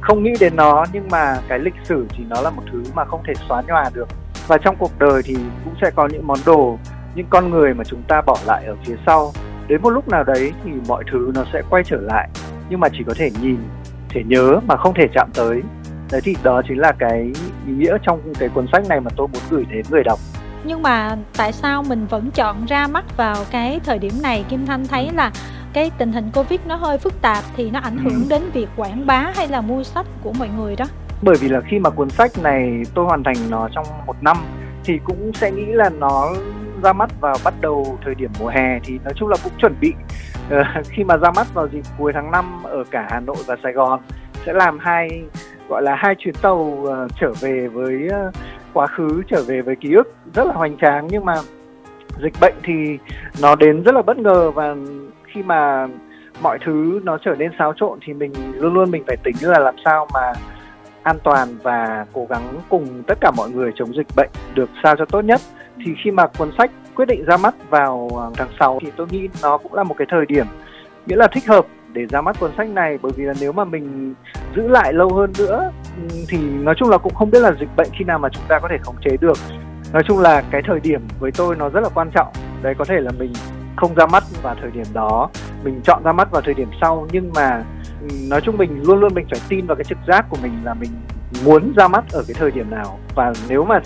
không 0.00 0.22
nghĩ 0.22 0.30
đến 0.40 0.56
nó, 0.56 0.84
nhưng 0.92 1.08
mà 1.10 1.36
cái 1.48 1.58
lịch 1.58 1.74
sử 1.84 2.06
thì 2.10 2.24
nó 2.28 2.40
là 2.40 2.50
một 2.50 2.62
thứ 2.72 2.82
mà 2.94 3.04
không 3.04 3.22
thể 3.26 3.32
xóa 3.48 3.62
nhòa 3.68 3.90
được. 3.94 4.08
Và 4.46 4.58
trong 4.58 4.76
cuộc 4.78 4.98
đời 4.98 5.22
thì 5.24 5.36
cũng 5.64 5.74
sẽ 5.82 5.90
có 5.90 6.08
những 6.12 6.26
món 6.26 6.38
đồ, 6.46 6.78
những 7.14 7.26
con 7.30 7.50
người 7.50 7.74
mà 7.74 7.84
chúng 7.84 8.02
ta 8.08 8.22
bỏ 8.26 8.36
lại 8.46 8.64
ở 8.64 8.76
phía 8.86 8.96
sau. 9.06 9.32
Đến 9.68 9.82
một 9.82 9.90
lúc 9.90 10.08
nào 10.08 10.24
đấy 10.24 10.52
thì 10.64 10.70
mọi 10.88 11.04
thứ 11.12 11.32
nó 11.34 11.44
sẽ 11.52 11.62
quay 11.70 11.84
trở 11.84 12.00
lại, 12.00 12.28
nhưng 12.70 12.80
mà 12.80 12.88
chỉ 12.88 13.04
có 13.06 13.14
thể 13.16 13.30
nhìn, 13.42 13.58
thể 14.08 14.22
nhớ 14.26 14.60
mà 14.66 14.76
không 14.76 14.94
thể 14.94 15.06
chạm 15.14 15.30
tới. 15.34 15.62
Đấy 16.12 16.20
thì 16.24 16.36
đó 16.42 16.62
chính 16.68 16.78
là 16.78 16.92
cái 16.98 17.32
ý 17.66 17.72
nghĩa 17.72 17.96
trong 18.02 18.20
cái 18.38 18.48
cuốn 18.48 18.66
sách 18.72 18.88
này 18.88 19.00
mà 19.00 19.10
tôi 19.16 19.28
muốn 19.28 19.42
gửi 19.50 19.64
đến 19.70 19.84
người 19.90 20.04
đọc 20.04 20.18
nhưng 20.66 20.82
mà 20.82 21.16
tại 21.36 21.52
sao 21.52 21.82
mình 21.82 22.06
vẫn 22.06 22.30
chọn 22.30 22.66
ra 22.66 22.86
mắt 22.86 23.16
vào 23.16 23.36
cái 23.50 23.80
thời 23.84 23.98
điểm 23.98 24.12
này? 24.22 24.44
Kim 24.48 24.66
thanh 24.66 24.86
thấy 24.86 25.10
là 25.12 25.30
cái 25.72 25.90
tình 25.98 26.12
hình 26.12 26.30
covid 26.34 26.60
nó 26.66 26.76
hơi 26.76 26.98
phức 26.98 27.22
tạp 27.22 27.44
thì 27.56 27.70
nó 27.70 27.80
ảnh 27.80 27.98
hưởng 27.98 28.22
ừ. 28.22 28.26
đến 28.28 28.42
việc 28.52 28.68
quảng 28.76 29.06
bá 29.06 29.32
hay 29.36 29.48
là 29.48 29.60
mua 29.60 29.82
sách 29.82 30.06
của 30.22 30.32
mọi 30.38 30.48
người 30.48 30.76
đó. 30.76 30.84
Bởi 31.22 31.36
vì 31.40 31.48
là 31.48 31.60
khi 31.60 31.78
mà 31.78 31.90
cuốn 31.90 32.10
sách 32.10 32.30
này 32.42 32.82
tôi 32.94 33.04
hoàn 33.04 33.24
thành 33.24 33.36
nó 33.50 33.68
trong 33.74 33.86
một 34.06 34.22
năm 34.22 34.36
thì 34.84 34.98
cũng 35.04 35.32
sẽ 35.34 35.50
nghĩ 35.50 35.66
là 35.66 35.88
nó 35.88 36.32
ra 36.82 36.92
mắt 36.92 37.10
vào 37.20 37.36
bắt 37.44 37.54
đầu 37.60 37.98
thời 38.04 38.14
điểm 38.14 38.30
mùa 38.40 38.48
hè. 38.48 38.78
Thì 38.84 38.98
nói 39.04 39.12
chung 39.16 39.28
là 39.28 39.36
cũng 39.44 39.52
chuẩn 39.58 39.74
bị. 39.80 39.92
Uh, 40.46 40.86
khi 40.88 41.04
mà 41.04 41.16
ra 41.16 41.30
mắt 41.36 41.54
vào 41.54 41.68
dịp 41.72 41.82
cuối 41.98 42.12
tháng 42.12 42.30
5 42.30 42.62
ở 42.64 42.84
cả 42.90 43.06
Hà 43.10 43.20
Nội 43.20 43.36
và 43.46 43.56
Sài 43.62 43.72
Gòn 43.72 44.00
sẽ 44.46 44.52
làm 44.52 44.78
hai 44.78 45.22
gọi 45.68 45.82
là 45.82 45.94
hai 45.94 46.14
chuyến 46.18 46.34
tàu 46.42 46.56
uh, 46.56 47.10
trở 47.20 47.32
về 47.40 47.68
với 47.68 48.08
uh, 48.28 48.34
quá 48.76 48.86
khứ 48.86 49.22
trở 49.28 49.42
về 49.42 49.62
với 49.62 49.76
ký 49.76 49.94
ức 49.94 50.14
rất 50.34 50.46
là 50.46 50.52
hoành 50.52 50.76
tráng, 50.76 51.06
nhưng 51.10 51.24
mà 51.24 51.34
dịch 52.22 52.32
bệnh 52.40 52.54
thì 52.62 52.98
nó 53.42 53.54
đến 53.54 53.82
rất 53.82 53.94
là 53.94 54.02
bất 54.02 54.18
ngờ 54.18 54.50
và 54.50 54.74
khi 55.24 55.42
mà 55.42 55.88
mọi 56.42 56.58
thứ 56.64 57.00
nó 57.04 57.18
trở 57.24 57.34
nên 57.38 57.50
xáo 57.58 57.72
trộn 57.76 57.98
thì 58.06 58.12
mình 58.12 58.32
luôn 58.54 58.74
luôn 58.74 58.90
mình 58.90 59.02
phải 59.06 59.16
tính 59.24 59.36
là 59.40 59.58
làm 59.58 59.74
sao 59.84 60.06
mà 60.14 60.32
an 61.02 61.16
toàn 61.22 61.48
và 61.62 62.06
cố 62.12 62.26
gắng 62.30 62.42
cùng 62.68 63.02
tất 63.06 63.18
cả 63.20 63.30
mọi 63.36 63.50
người 63.50 63.72
chống 63.74 63.96
dịch 63.96 64.06
bệnh 64.16 64.30
được 64.54 64.70
sao 64.82 64.96
cho 64.96 65.04
tốt 65.04 65.20
nhất. 65.20 65.40
Thì 65.84 65.92
khi 66.04 66.10
mà 66.10 66.26
cuốn 66.38 66.50
sách 66.58 66.70
quyết 66.94 67.08
định 67.08 67.24
ra 67.24 67.36
mắt 67.36 67.54
vào 67.70 68.08
à, 68.18 68.24
tháng 68.36 68.48
6 68.58 68.78
thì 68.82 68.90
tôi 68.96 69.06
nghĩ 69.10 69.28
nó 69.42 69.58
cũng 69.58 69.74
là 69.74 69.82
một 69.82 69.94
cái 69.98 70.06
thời 70.10 70.26
điểm 70.26 70.46
nghĩa 71.06 71.16
là 71.16 71.28
thích 71.32 71.46
hợp 71.46 71.66
để 71.92 72.06
ra 72.06 72.20
mắt 72.20 72.36
cuốn 72.40 72.50
sách 72.56 72.68
này, 72.68 72.98
bởi 73.02 73.12
vì 73.16 73.24
là 73.24 73.34
nếu 73.40 73.52
mà 73.52 73.64
mình 73.64 74.14
giữ 74.56 74.68
lại 74.68 74.92
lâu 74.92 75.14
hơn 75.14 75.32
nữa 75.38 75.70
thì 76.28 76.38
nói 76.38 76.74
chung 76.78 76.88
là 76.88 76.98
cũng 76.98 77.14
không 77.14 77.30
biết 77.30 77.40
là 77.40 77.52
dịch 77.60 77.68
bệnh 77.76 77.88
khi 77.98 78.04
nào 78.04 78.18
mà 78.18 78.28
chúng 78.28 78.44
ta 78.48 78.58
có 78.58 78.68
thể 78.68 78.78
khống 78.82 78.96
chế 79.04 79.16
được. 79.20 79.38
Nói 79.92 80.02
chung 80.06 80.18
là 80.18 80.42
cái 80.50 80.62
thời 80.66 80.80
điểm 80.80 81.00
với 81.18 81.30
tôi 81.32 81.56
nó 81.56 81.68
rất 81.68 81.80
là 81.80 81.88
quan 81.94 82.10
trọng. 82.10 82.32
Đấy, 82.62 82.74
có 82.78 82.84
thể 82.84 83.00
là 83.00 83.10
mình 83.18 83.32
không 83.76 83.94
ra 83.94 84.06
mắt 84.06 84.24
vào 84.42 84.54
thời 84.60 84.70
điểm 84.70 84.86
đó, 84.92 85.28
mình 85.64 85.80
chọn 85.84 86.02
ra 86.04 86.12
mắt 86.12 86.30
vào 86.30 86.42
thời 86.42 86.54
điểm 86.54 86.68
sau, 86.80 87.06
nhưng 87.12 87.32
mà 87.34 87.64
ừ, 88.00 88.08
nói 88.30 88.40
chung 88.40 88.58
mình 88.58 88.82
luôn 88.82 89.00
luôn 89.00 89.14
mình 89.14 89.26
phải 89.30 89.40
tin 89.48 89.66
vào 89.66 89.76
cái 89.76 89.84
trực 89.84 89.98
giác 90.08 90.26
của 90.30 90.36
mình 90.42 90.52
là 90.64 90.74
mình 90.74 90.90
muốn 91.44 91.72
ra 91.76 91.88
mắt 91.88 92.04
ở 92.12 92.24
cái 92.28 92.34
thời 92.38 92.50
điểm 92.50 92.70
nào. 92.70 92.98
Và 93.14 93.32
nếu 93.48 93.64
mà 93.64 93.80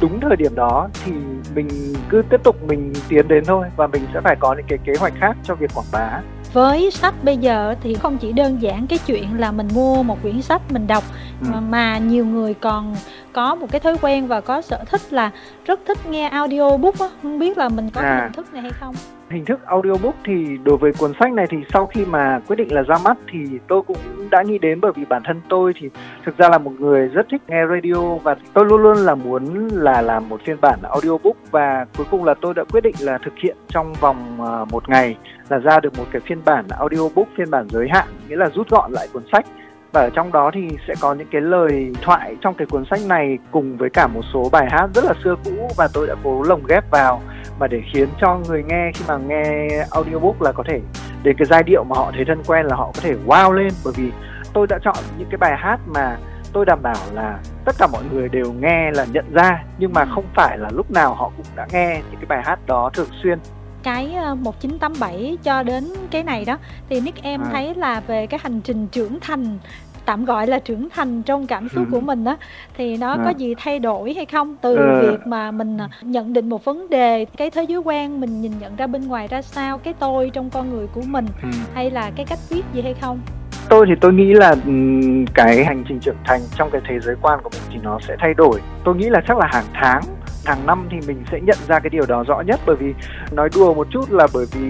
đúng 0.00 0.20
thời 0.20 0.36
điểm 0.36 0.54
đó 0.54 0.88
thì 1.04 1.12
mình 1.54 1.68
cứ 2.08 2.22
tiếp 2.30 2.40
tục 2.44 2.56
mình 2.62 2.92
tiến 3.08 3.28
đến 3.28 3.44
thôi 3.44 3.66
và 3.76 3.86
mình 3.86 4.02
sẽ 4.14 4.20
phải 4.20 4.36
có 4.40 4.54
những 4.54 4.66
cái 4.68 4.78
kế 4.84 4.92
hoạch 5.00 5.12
khác 5.20 5.36
cho 5.42 5.54
việc 5.54 5.70
quảng 5.74 5.86
bá 5.92 6.20
với 6.56 6.90
sách 6.90 7.24
bây 7.24 7.36
giờ 7.36 7.74
thì 7.82 7.94
không 7.94 8.18
chỉ 8.18 8.32
đơn 8.32 8.62
giản 8.62 8.86
cái 8.86 8.98
chuyện 9.06 9.38
là 9.38 9.52
mình 9.52 9.68
mua 9.74 10.02
một 10.02 10.22
quyển 10.22 10.42
sách 10.42 10.72
mình 10.72 10.86
đọc 10.86 11.04
ừ. 11.40 11.46
mà, 11.50 11.60
mà 11.60 11.98
nhiều 11.98 12.26
người 12.26 12.54
còn 12.54 12.96
có 13.36 13.54
một 13.54 13.66
cái 13.70 13.80
thói 13.80 13.96
quen 14.02 14.26
và 14.26 14.40
có 14.40 14.62
sở 14.62 14.78
thích 14.90 15.00
là 15.10 15.30
rất 15.64 15.80
thích 15.86 15.98
nghe 16.10 16.28
audiobook 16.28 16.98
á. 16.98 17.06
Không 17.22 17.38
biết 17.38 17.58
là 17.58 17.68
mình 17.68 17.90
có 17.94 18.00
à. 18.00 18.20
hình 18.22 18.32
thức 18.32 18.52
này 18.52 18.62
hay 18.62 18.70
không? 18.70 18.94
Hình 19.30 19.44
thức 19.44 19.60
audiobook 19.66 20.14
thì 20.24 20.58
đối 20.64 20.76
với 20.76 20.92
cuốn 20.92 21.12
sách 21.20 21.32
này 21.32 21.46
thì 21.50 21.56
sau 21.72 21.86
khi 21.86 22.04
mà 22.04 22.40
quyết 22.48 22.56
định 22.56 22.74
là 22.74 22.82
ra 22.82 22.98
mắt 23.04 23.16
thì 23.32 23.38
tôi 23.68 23.82
cũng 23.82 23.96
đã 24.30 24.42
nghĩ 24.42 24.58
đến 24.58 24.80
bởi 24.80 24.92
vì 24.96 25.04
bản 25.04 25.22
thân 25.24 25.40
tôi 25.48 25.72
thì 25.80 25.88
thực 26.24 26.38
ra 26.38 26.48
là 26.48 26.58
một 26.58 26.72
người 26.78 27.08
rất 27.08 27.26
thích 27.30 27.42
nghe 27.48 27.62
radio 27.70 28.14
và 28.14 28.36
tôi 28.54 28.64
luôn 28.64 28.82
luôn 28.82 28.96
là 28.96 29.14
muốn 29.14 29.68
là 29.72 30.02
làm 30.02 30.28
một 30.28 30.40
phiên 30.46 30.56
bản 30.60 30.78
audiobook 30.82 31.36
và 31.50 31.86
cuối 31.96 32.06
cùng 32.10 32.24
là 32.24 32.34
tôi 32.40 32.54
đã 32.54 32.64
quyết 32.72 32.80
định 32.80 32.94
là 33.00 33.18
thực 33.24 33.34
hiện 33.42 33.56
trong 33.68 33.92
vòng 34.00 34.38
à, 34.40 34.64
một 34.70 34.88
ngày 34.88 35.16
là 35.48 35.58
ra 35.58 35.80
được 35.80 35.98
một 35.98 36.04
cái 36.12 36.22
phiên 36.26 36.38
bản 36.44 36.64
audiobook 36.78 37.28
phiên 37.36 37.50
bản 37.50 37.68
giới 37.68 37.88
hạn 37.90 38.08
nghĩa 38.28 38.36
là 38.36 38.48
rút 38.54 38.70
gọn 38.70 38.92
lại 38.92 39.08
cuốn 39.12 39.22
sách 39.32 39.46
và 39.96 40.02
ở 40.02 40.10
trong 40.10 40.32
đó 40.32 40.50
thì 40.54 40.68
sẽ 40.88 40.94
có 41.00 41.14
những 41.14 41.28
cái 41.30 41.40
lời 41.40 41.92
thoại 42.02 42.36
trong 42.40 42.54
cái 42.54 42.66
cuốn 42.66 42.84
sách 42.90 43.00
này 43.06 43.38
cùng 43.50 43.76
với 43.76 43.90
cả 43.90 44.06
một 44.06 44.20
số 44.34 44.48
bài 44.52 44.66
hát 44.70 44.86
rất 44.94 45.04
là 45.04 45.14
xưa 45.24 45.36
cũ 45.44 45.68
và 45.76 45.88
tôi 45.92 46.06
đã 46.06 46.14
cố 46.24 46.42
lồng 46.42 46.66
ghép 46.68 46.90
vào 46.90 47.22
và 47.58 47.66
để 47.66 47.82
khiến 47.92 48.08
cho 48.20 48.40
người 48.48 48.62
nghe 48.62 48.90
khi 48.94 49.04
mà 49.08 49.16
nghe 49.16 49.68
audiobook 49.90 50.42
là 50.42 50.52
có 50.52 50.62
thể 50.68 50.80
đến 51.22 51.36
cái 51.38 51.46
giai 51.50 51.62
điệu 51.62 51.84
mà 51.84 51.96
họ 51.96 52.12
thấy 52.14 52.24
thân 52.24 52.42
quen 52.46 52.66
là 52.66 52.76
họ 52.76 52.86
có 52.94 53.00
thể 53.02 53.14
wow 53.26 53.52
lên. 53.52 53.68
Bởi 53.84 53.92
vì 53.96 54.10
tôi 54.52 54.66
đã 54.66 54.78
chọn 54.84 54.96
những 55.18 55.28
cái 55.30 55.38
bài 55.38 55.56
hát 55.58 55.80
mà 55.86 56.16
tôi 56.52 56.64
đảm 56.64 56.78
bảo 56.82 56.96
là 57.14 57.38
tất 57.64 57.76
cả 57.78 57.86
mọi 57.86 58.02
người 58.12 58.28
đều 58.28 58.52
nghe 58.60 58.90
là 58.90 59.06
nhận 59.12 59.24
ra 59.32 59.64
nhưng 59.78 59.92
mà 59.92 60.04
không 60.04 60.24
phải 60.34 60.58
là 60.58 60.68
lúc 60.72 60.90
nào 60.90 61.14
họ 61.14 61.30
cũng 61.36 61.46
đã 61.56 61.66
nghe 61.72 62.02
những 62.10 62.20
cái 62.20 62.26
bài 62.28 62.42
hát 62.44 62.58
đó 62.66 62.90
thường 62.94 63.08
xuyên. 63.22 63.38
Cái 63.86 64.16
1987 64.42 65.30
ờ, 65.30 65.36
cho 65.42 65.62
đến 65.62 65.84
cái 66.10 66.22
này 66.22 66.44
đó 66.44 66.58
thì 66.88 67.00
Nick 67.00 67.22
em 67.22 67.40
à. 67.40 67.48
thấy 67.52 67.74
là 67.74 68.00
về 68.06 68.26
cái 68.26 68.40
hành 68.42 68.60
trình 68.60 68.86
trưởng 68.86 69.20
thành 69.20 69.58
tạm 70.06 70.24
gọi 70.24 70.46
là 70.46 70.58
trưởng 70.58 70.88
thành 70.90 71.22
trong 71.22 71.46
cảm 71.46 71.68
xúc 71.68 71.84
Ừ. 71.86 71.90
của 71.92 72.00
mình 72.00 72.24
á 72.24 72.36
thì 72.76 72.96
nó 72.96 73.16
có 73.16 73.24
À. 73.30 73.30
gì 73.30 73.54
thay 73.58 73.78
đổi 73.78 74.14
hay 74.14 74.26
không 74.26 74.56
từ 74.60 74.76
Ờ. 74.76 75.00
việc 75.00 75.26
mà 75.26 75.50
mình 75.50 75.78
à, 75.78 75.88
nhận 76.02 76.32
định 76.32 76.48
một 76.48 76.64
vấn 76.64 76.90
đề 76.90 77.24
cái 77.36 77.50
thế 77.50 77.62
giới 77.62 77.80
quan 77.84 78.20
mình 78.20 78.40
nhìn 78.40 78.52
nhận 78.60 78.76
ra 78.76 78.86
bên 78.86 79.08
ngoài 79.08 79.28
ra 79.28 79.42
sao 79.42 79.78
cái 79.78 79.94
tôi 79.98 80.30
trong 80.30 80.50
con 80.50 80.70
người 80.70 80.86
của 80.86 81.02
mình 81.06 81.26
Ừ. 81.42 81.48
hay 81.74 81.90
là 81.90 82.10
cái 82.16 82.26
cách 82.26 82.38
viết 82.48 82.62
gì 82.72 82.82
hay 82.82 82.94
không 83.00 83.20
tôi 83.68 83.86
thì 83.88 83.92
tôi 84.00 84.12
nghĩ 84.12 84.32
là 84.34 84.54
ừm, 84.66 85.26
cái 85.26 85.64
hành 85.64 85.84
trình 85.88 85.98
trưởng 86.00 86.16
thành 86.24 86.40
trong 86.56 86.70
cái 86.70 86.80
thế 86.88 87.00
giới 87.00 87.16
quan 87.22 87.40
của 87.42 87.50
mình 87.52 87.62
thì 87.70 87.76
nó 87.82 87.98
sẽ 88.08 88.16
thay 88.18 88.34
đổi 88.34 88.60
tôi 88.84 88.96
nghĩ 88.96 89.08
là 89.10 89.20
chắc 89.28 89.38
là 89.38 89.46
hàng 89.52 89.64
tháng 89.74 90.02
hàng 90.46 90.66
năm 90.66 90.86
thì 90.90 90.96
mình 91.06 91.24
sẽ 91.32 91.40
nhận 91.40 91.58
ra 91.68 91.78
cái 91.78 91.90
điều 91.90 92.06
đó 92.06 92.24
rõ 92.26 92.40
nhất 92.40 92.60
bởi 92.66 92.76
vì 92.76 92.94
nói 93.32 93.48
đùa 93.54 93.74
một 93.74 93.86
chút 93.90 94.10
là 94.10 94.26
bởi 94.34 94.46
vì 94.52 94.60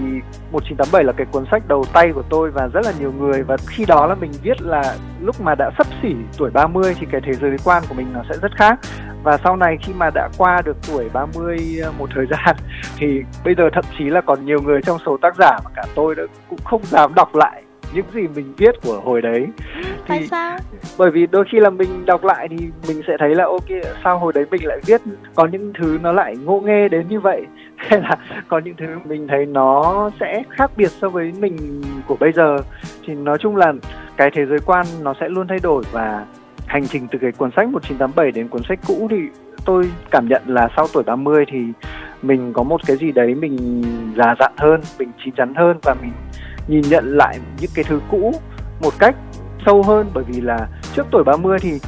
1987 0.51 1.03
là 1.03 1.13
cái 1.17 1.27
cuốn 1.31 1.45
sách 1.51 1.67
đầu 1.67 1.85
tay 1.93 2.11
của 2.15 2.23
tôi 2.29 2.51
và 2.51 2.67
rất 2.67 2.85
là 2.85 2.91
nhiều 2.99 3.13
người 3.19 3.43
và 3.43 3.57
khi 3.67 3.85
đó 3.85 4.07
là 4.07 4.15
mình 4.15 4.31
viết 4.43 4.61
là 4.61 4.95
lúc 5.21 5.41
mà 5.41 5.55
đã 5.55 5.71
sắp 5.77 5.87
xỉ 6.01 6.15
tuổi 6.37 6.51
30 6.51 6.95
thì 6.99 7.07
cái 7.11 7.21
thế 7.25 7.33
giới 7.33 7.55
quan 7.63 7.83
của 7.89 7.95
mình 7.95 8.13
nó 8.13 8.23
sẽ 8.29 8.35
rất 8.41 8.51
khác. 8.55 8.79
Và 9.23 9.37
sau 9.43 9.55
này 9.55 9.77
khi 9.83 9.93
mà 9.93 10.09
đã 10.09 10.29
qua 10.37 10.61
được 10.65 10.77
tuổi 10.87 11.09
30 11.13 11.57
ờ, 11.83 11.91
một 11.97 12.09
thời 12.15 12.25
gian 12.31 12.55
thì 12.97 13.23
bây 13.43 13.55
giờ 13.55 13.63
thậm 13.73 13.83
chí 13.97 14.03
là 14.05 14.21
còn 14.21 14.45
nhiều 14.45 14.61
người 14.61 14.81
trong 14.81 14.97
số 15.05 15.17
tác 15.21 15.35
giả 15.39 15.59
mà 15.63 15.69
cả 15.75 15.83
tôi 15.95 16.15
đã 16.15 16.23
cũng 16.49 16.59
không 16.63 16.81
dám 16.83 17.13
đọc 17.15 17.35
lại 17.35 17.63
những 17.93 18.05
gì 18.13 18.21
mình 18.35 18.53
viết 18.57 18.75
của 18.83 19.01
hồi 19.03 19.21
đấy. 19.21 19.47
Tại 20.07 20.19
thì 20.19 20.27
sao? 20.27 20.57
bởi 20.97 21.11
vì 21.11 21.27
đôi 21.27 21.45
khi 21.51 21.59
là 21.59 21.69
mình 21.69 22.05
đọc 22.05 22.23
lại 22.23 22.47
thì 22.49 22.57
mình 22.87 23.01
sẽ 23.07 23.13
thấy 23.19 23.35
là 23.35 23.43
ok 23.45 23.93
sao 24.03 24.19
hồi 24.19 24.33
đấy 24.33 24.45
mình 24.51 24.65
lại 24.65 24.79
viết 24.85 25.01
có 25.35 25.47
những 25.51 25.73
thứ 25.79 25.99
nó 26.01 26.11
lại 26.11 26.35
ngô 26.35 26.59
nghê 26.59 26.87
đến 26.89 27.07
như 27.09 27.19
vậy? 27.19 27.45
Hay 27.75 28.01
là 28.01 28.17
có 28.47 28.59
những 28.59 28.75
thứ 28.77 28.85
mình 29.05 29.27
thấy 29.27 29.45
nó 29.45 30.09
sẽ 30.19 30.43
khác 30.49 30.71
biệt 30.77 30.91
so 31.01 31.09
với 31.09 31.31
mình 31.39 31.81
của 32.07 32.15
bây 32.19 32.31
giờ? 32.31 32.57
Thì 33.05 33.13
nói 33.13 33.37
chung 33.37 33.55
là 33.55 33.73
cái 34.17 34.31
thế 34.33 34.45
giới 34.45 34.59
quan 34.65 34.85
nó 35.01 35.13
sẽ 35.19 35.29
luôn 35.29 35.47
thay 35.47 35.59
đổi 35.63 35.83
và 35.91 36.25
hành 36.65 36.87
trình 36.87 37.07
từ 37.11 37.19
cái 37.21 37.31
cuốn 37.31 37.51
sách 37.55 37.69
1987 37.69 38.31
đến 38.31 38.47
cuốn 38.47 38.61
sách 38.69 38.79
cũ 38.87 39.07
thì 39.09 39.17
tôi 39.65 39.91
cảm 40.11 40.27
nhận 40.27 40.41
là 40.47 40.67
sau 40.75 40.87
tuổi 40.93 41.03
30 41.03 41.45
thì 41.51 41.59
mình 42.21 42.53
có 42.53 42.63
một 42.63 42.81
cái 42.87 42.97
gì 42.97 43.11
đấy 43.11 43.35
mình 43.35 43.83
già 44.17 44.35
dặn 44.39 44.51
hơn, 44.57 44.81
mình 44.99 45.11
chín 45.23 45.33
chắn 45.35 45.53
hơn 45.55 45.77
và 45.83 45.93
mình 46.01 46.11
nhìn 46.67 46.81
nhận 46.81 47.17
lại 47.17 47.39
những 47.61 47.71
cái 47.75 47.85
thứ 47.87 47.99
cũ 48.11 48.33
một 48.81 48.93
cách 48.99 49.15
sâu 49.65 49.83
hơn, 49.83 50.11
bởi 50.13 50.23
vì 50.23 50.41
là 50.41 50.67
trước 50.95 51.05
tuổi 51.11 51.23
30 51.23 51.59
thì 51.61 51.79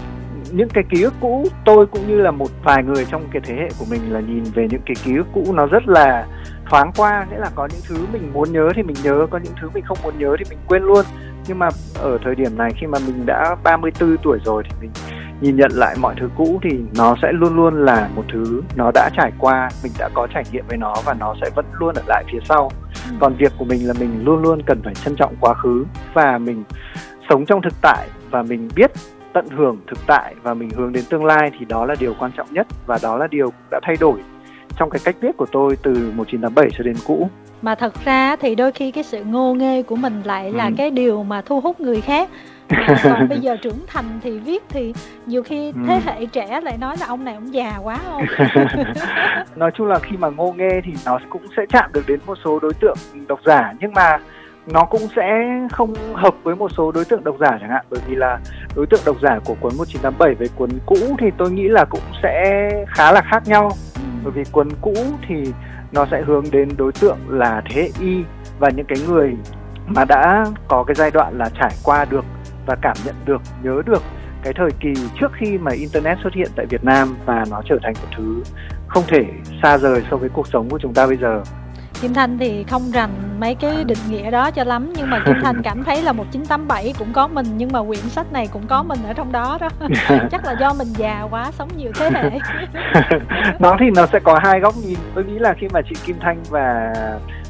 những 0.52 0.70
cái 0.70 0.84
ký 0.90 1.02
ức 1.02 1.14
cũ, 1.22 1.46
tôi 1.66 1.86
cũng 1.86 2.08
như 2.08 2.22
là 2.22 2.32
một 2.32 2.50
vài 2.64 2.84
người 2.84 3.06
trong 3.06 3.24
cái 3.32 3.42
thế 3.46 3.56
hệ 3.56 3.70
của 3.80 3.86
mình 3.90 4.14
là 4.14 4.20
nhìn 4.20 4.44
về 4.44 4.68
những 4.72 4.82
cái 4.86 4.96
ký 5.04 5.16
ức 5.18 5.28
cũ 5.34 5.54
nó 5.54 5.66
rất 5.66 5.88
là 5.88 6.28
thoáng 6.70 6.92
qua, 6.98 7.28
nghĩa 7.32 7.38
là 7.38 7.50
có 7.56 7.68
những 7.72 7.82
thứ 7.88 8.06
mình 8.14 8.34
muốn 8.34 8.54
nhớ 8.54 8.70
thì 8.76 8.84
mình 8.84 8.96
nhớ, 9.04 9.28
có 9.32 9.38
những 9.38 9.54
thứ 9.62 9.70
mình 9.74 9.84
không 9.88 9.98
muốn 10.04 10.14
nhớ 10.20 10.36
thì 10.40 10.46
mình 10.50 10.60
quên 10.68 10.84
luôn. 10.84 11.06
Nhưng 11.48 11.60
mà 11.60 11.70
ở 12.00 12.18
thời 12.24 12.36
điểm 12.36 12.58
này 12.58 12.72
khi 12.82 12.88
mà 12.88 13.00
mình 13.06 13.26
đã 13.26 13.56
34 13.64 14.18
tuổi 14.24 14.40
rồi 14.46 14.64
thì 14.64 14.76
mình 14.82 14.92
nhìn 15.42 15.56
nhận 15.56 15.72
lại 15.72 15.96
mọi 16.02 16.16
thứ 16.20 16.30
cũ 16.38 16.60
thì 16.64 16.80
nó 16.98 17.16
sẽ 17.22 17.32
luôn 17.32 17.56
luôn 17.56 17.86
là 17.86 18.10
một 18.16 18.24
thứ 18.34 18.62
nó 18.76 18.92
đã 18.94 19.10
trải 19.18 19.32
qua 19.40 19.70
mình 19.84 19.92
đã 20.00 20.10
có 20.14 20.28
trải 20.34 20.44
nghiệm 20.52 20.66
với 20.68 20.78
nó 20.78 20.96
và 21.06 21.14
nó 21.14 21.36
sẽ 21.42 21.50
vẫn 21.56 21.66
luôn 21.80 21.96
ở 21.96 22.02
lại 22.08 22.24
phía 22.32 22.40
sau. 22.46 22.72
Còn 23.20 23.36
việc 23.36 23.52
của 23.58 23.66
mình 23.66 23.88
là 23.88 23.94
mình 24.00 24.24
luôn 24.26 24.42
luôn 24.42 24.62
cần 24.66 24.82
phải 24.84 24.94
trân 24.96 25.16
trọng 25.16 25.36
quá 25.40 25.54
khứ 25.54 25.86
và 26.14 26.38
mình 26.38 26.64
sống 27.30 27.46
trong 27.46 27.62
thực 27.62 27.74
tại 27.82 28.08
và 28.32 28.44
mình 28.44 28.70
biết 28.76 28.92
tận 29.34 29.46
hưởng 29.50 29.78
thực 29.88 30.00
tại 30.08 30.36
và 30.44 30.54
mình 30.54 30.70
hướng 30.70 30.94
đến 30.94 31.04
tương 31.10 31.26
lai 31.26 31.52
thì 31.60 31.66
đó 31.66 31.86
là 31.86 31.96
điều 32.00 32.14
quan 32.20 32.32
trọng 32.38 32.54
nhất 32.54 32.68
và 32.86 33.00
đó 33.04 33.18
là 33.18 33.28
điều 33.28 33.54
đã 33.72 33.80
thay 33.84 33.96
đổi 34.00 34.20
trong 34.78 34.90
cái 34.90 35.00
cách 35.04 35.16
viết 35.22 35.38
của 35.38 35.46
tôi 35.52 35.78
từ 35.84 36.12
1987 36.16 36.70
cho 36.78 36.84
đến 36.84 36.96
cũ 37.08 37.30
mà 37.62 37.76
thật 37.76 37.94
ra 38.06 38.36
thì 38.36 38.56
đôi 38.56 38.72
khi 38.72 38.92
cái 38.92 39.04
sự 39.04 39.24
ngô 39.24 39.54
nghê 39.54 39.84
của 39.84 39.96
mình 39.96 40.22
lại 40.26 40.52
là 40.52 40.66
Ừ. 40.66 40.72
cái 40.78 40.92
điều 40.92 41.24
mà 41.24 41.42
thu 41.42 41.62
hút 41.62 41.80
người 41.80 42.02
khác. 42.02 42.30
Mà 42.88 42.96
còn 43.04 43.28
bây 43.30 43.40
giờ 43.40 43.58
trưởng 43.62 43.86
thành 43.88 44.06
thì 44.24 44.40
viết 44.40 44.64
thì 44.70 44.94
nhiều 45.26 45.44
khi 45.44 45.68
Ừ. 45.72 45.80
thế 45.88 46.02
hệ 46.06 46.26
trẻ 46.26 46.62
lại 46.64 46.78
nói 46.78 46.96
là 47.00 47.06
ông 47.08 47.24
này 47.26 47.34
ông 47.36 47.54
già 47.54 47.78
quá 47.84 48.00
không? 48.10 48.24
Nói 49.56 49.72
chung 49.76 49.88
là 49.88 50.00
khi 50.00 50.18
mà 50.18 50.30
ngô 50.30 50.54
nghê 50.58 50.82
thì 50.86 50.92
nó 51.06 51.20
cũng 51.30 51.42
sẽ 51.58 51.64
chạm 51.70 51.90
được 51.94 52.04
đến 52.08 52.20
một 52.26 52.38
số 52.46 52.60
đối 52.60 52.74
tượng 52.74 52.98
độc 53.28 53.40
giả. 53.46 53.74
Nhưng 53.80 53.94
mà 53.94 54.18
nó 54.68 54.86
cũng 54.86 55.02
sẽ 55.16 55.24
không 55.72 55.94
hợp 56.14 56.36
với 56.44 56.56
một 56.56 56.72
số 56.78 56.92
đối 56.92 57.06
tượng 57.06 57.24
độc 57.24 57.36
giả 57.40 57.58
chẳng 57.62 57.70
hạn. 57.70 57.86
Bởi 57.90 58.00
vì 58.08 58.16
là 58.16 58.38
đối 58.76 58.86
tượng 58.86 59.02
độc 59.06 59.16
giả 59.22 59.40
của 59.46 59.56
cuốn 59.60 59.72
1987 59.78 60.36
với 60.36 60.48
cuốn 60.56 60.70
cũ 60.86 61.16
thì 61.20 61.28
tôi 61.38 61.52
nghĩ 61.52 61.68
là 61.68 61.86
cũng 61.90 62.02
sẽ 62.24 62.70
khá 62.88 63.12
là 63.12 63.22
khác 63.22 63.44
nhau. 63.46 63.72
Bởi 64.24 64.32
vì 64.32 64.44
cuốn 64.52 64.68
cũ 64.82 64.94
thì 65.28 65.36
nó 65.92 66.06
sẽ 66.12 66.22
hướng 66.22 66.44
đến 66.52 66.70
đối 66.78 66.92
tượng 66.92 67.18
là 67.28 67.62
thế 67.70 67.82
hệ 67.82 67.90
y 68.00 68.24
và 68.60 68.70
những 68.70 68.86
cái 68.86 68.98
người 69.08 69.36
mà 69.88 70.06
đã 70.06 70.46
có 70.68 70.84
cái 70.84 70.96
giai 70.96 71.12
đoạn 71.12 71.38
là 71.38 71.50
trải 71.60 71.72
qua 71.84 72.06
được 72.06 72.26
và 72.66 72.76
cảm 72.82 72.98
nhận 73.06 73.16
được, 73.26 73.42
nhớ 73.64 73.82
được 73.86 74.02
cái 74.44 74.54
thời 74.54 74.70
kỳ 74.80 74.94
trước 75.20 75.32
khi 75.34 75.58
mà 75.58 75.72
internet 75.72 76.18
xuất 76.24 76.34
hiện 76.34 76.52
tại 76.56 76.66
Việt 76.66 76.84
Nam 76.84 77.16
và 77.26 77.46
nó 77.50 77.62
trở 77.70 77.78
thành 77.84 77.94
một 78.02 78.08
thứ 78.18 78.44
không 78.88 79.04
thể 79.08 79.26
xa 79.64 79.78
rời 79.78 80.04
so 80.12 80.18
với 80.18 80.30
cuộc 80.30 80.48
sống 80.48 80.70
của 80.70 80.80
chúng 80.80 80.94
ta 80.94 81.08
bây 81.08 81.18
giờ. 81.18 81.44
Kim 82.02 82.14
Thanh 82.14 82.38
thì 82.38 82.64
không 82.64 82.82
rành 82.92 83.10
mấy 83.40 83.56
cái 83.56 83.84
định 83.84 83.98
nghĩa 84.10 84.32
đó 84.32 84.52
cho 84.52 84.64
lắm 84.64 84.94
nhưng 84.96 85.10
mà 85.10 85.20
Kim 85.26 85.36
Thanh 85.44 85.62
cảm 85.64 85.84
thấy 85.84 86.02
là 86.02 86.12
1987 86.12 86.94
cũng 87.00 87.14
có 87.14 87.28
mình 87.28 87.46
nhưng 87.58 87.72
mà 87.72 87.84
quyển 87.84 88.10
sách 88.10 88.34
này 88.34 88.48
cũng 88.54 88.68
có 88.68 88.84
mình 88.84 89.00
ở 89.08 89.14
trong 89.14 89.32
đó 89.32 89.58
đó. 89.62 89.70
Chắc 90.32 90.46
là 90.46 90.56
do 90.60 90.74
mình 90.74 90.88
già 90.88 91.28
quá 91.32 91.52
sống 91.52 91.70
nhiều 91.78 91.92
thế 91.96 92.10
hệ. 92.14 92.30
Nó 93.60 93.78
thì 93.80 93.86
nó 93.96 94.06
sẽ 94.06 94.20
có 94.20 94.40
hai 94.44 94.60
góc 94.60 94.74
nhìn. 94.86 94.98
Tôi 95.16 95.24
nghĩ 95.24 95.40
là 95.40 95.54
khi 95.60 95.68
mà 95.74 95.82
chị 95.90 95.96
Kim 96.06 96.20
Thanh 96.20 96.44
và 96.50 96.94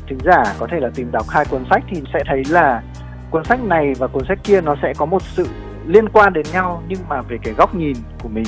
thính 0.07 0.19
giả 0.23 0.43
có 0.59 0.67
thể 0.71 0.79
là 0.79 0.89
tìm 0.95 1.11
đọc 1.11 1.25
hai 1.29 1.45
cuốn 1.45 1.65
sách 1.69 1.83
thì 1.89 2.01
sẽ 2.13 2.19
thấy 2.27 2.43
là 2.49 2.81
cuốn 3.29 3.43
sách 3.43 3.63
này 3.63 3.93
và 3.97 4.07
cuốn 4.07 4.23
sách 4.27 4.39
kia 4.43 4.61
nó 4.61 4.75
sẽ 4.81 4.93
có 4.97 5.05
một 5.05 5.21
sự 5.21 5.47
liên 5.87 6.09
quan 6.09 6.33
đến 6.33 6.45
nhau 6.53 6.83
nhưng 6.87 6.99
mà 7.09 7.21
về 7.21 7.37
cái 7.43 7.53
góc 7.53 7.75
nhìn 7.75 7.97
của 8.23 8.29
mình 8.29 8.45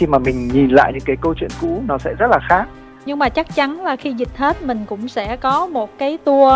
khi 0.00 0.06
mà 0.06 0.18
mình 0.18 0.48
nhìn 0.48 0.70
lại 0.70 0.92
những 0.92 1.04
cái 1.04 1.16
câu 1.20 1.34
chuyện 1.34 1.50
cũ 1.60 1.82
nó 1.86 1.98
sẽ 1.98 2.14
rất 2.18 2.26
là 2.30 2.38
khác 2.48 2.66
nhưng 3.06 3.18
mà 3.18 3.28
chắc 3.28 3.54
chắn 3.54 3.84
là 3.84 3.96
khi 3.96 4.12
dịch 4.12 4.36
hết, 4.36 4.62
mình 4.62 4.84
cũng 4.86 5.08
sẽ 5.08 5.36
có 5.36 5.66
một 5.66 5.98
cái 5.98 6.18
tour 6.24 6.52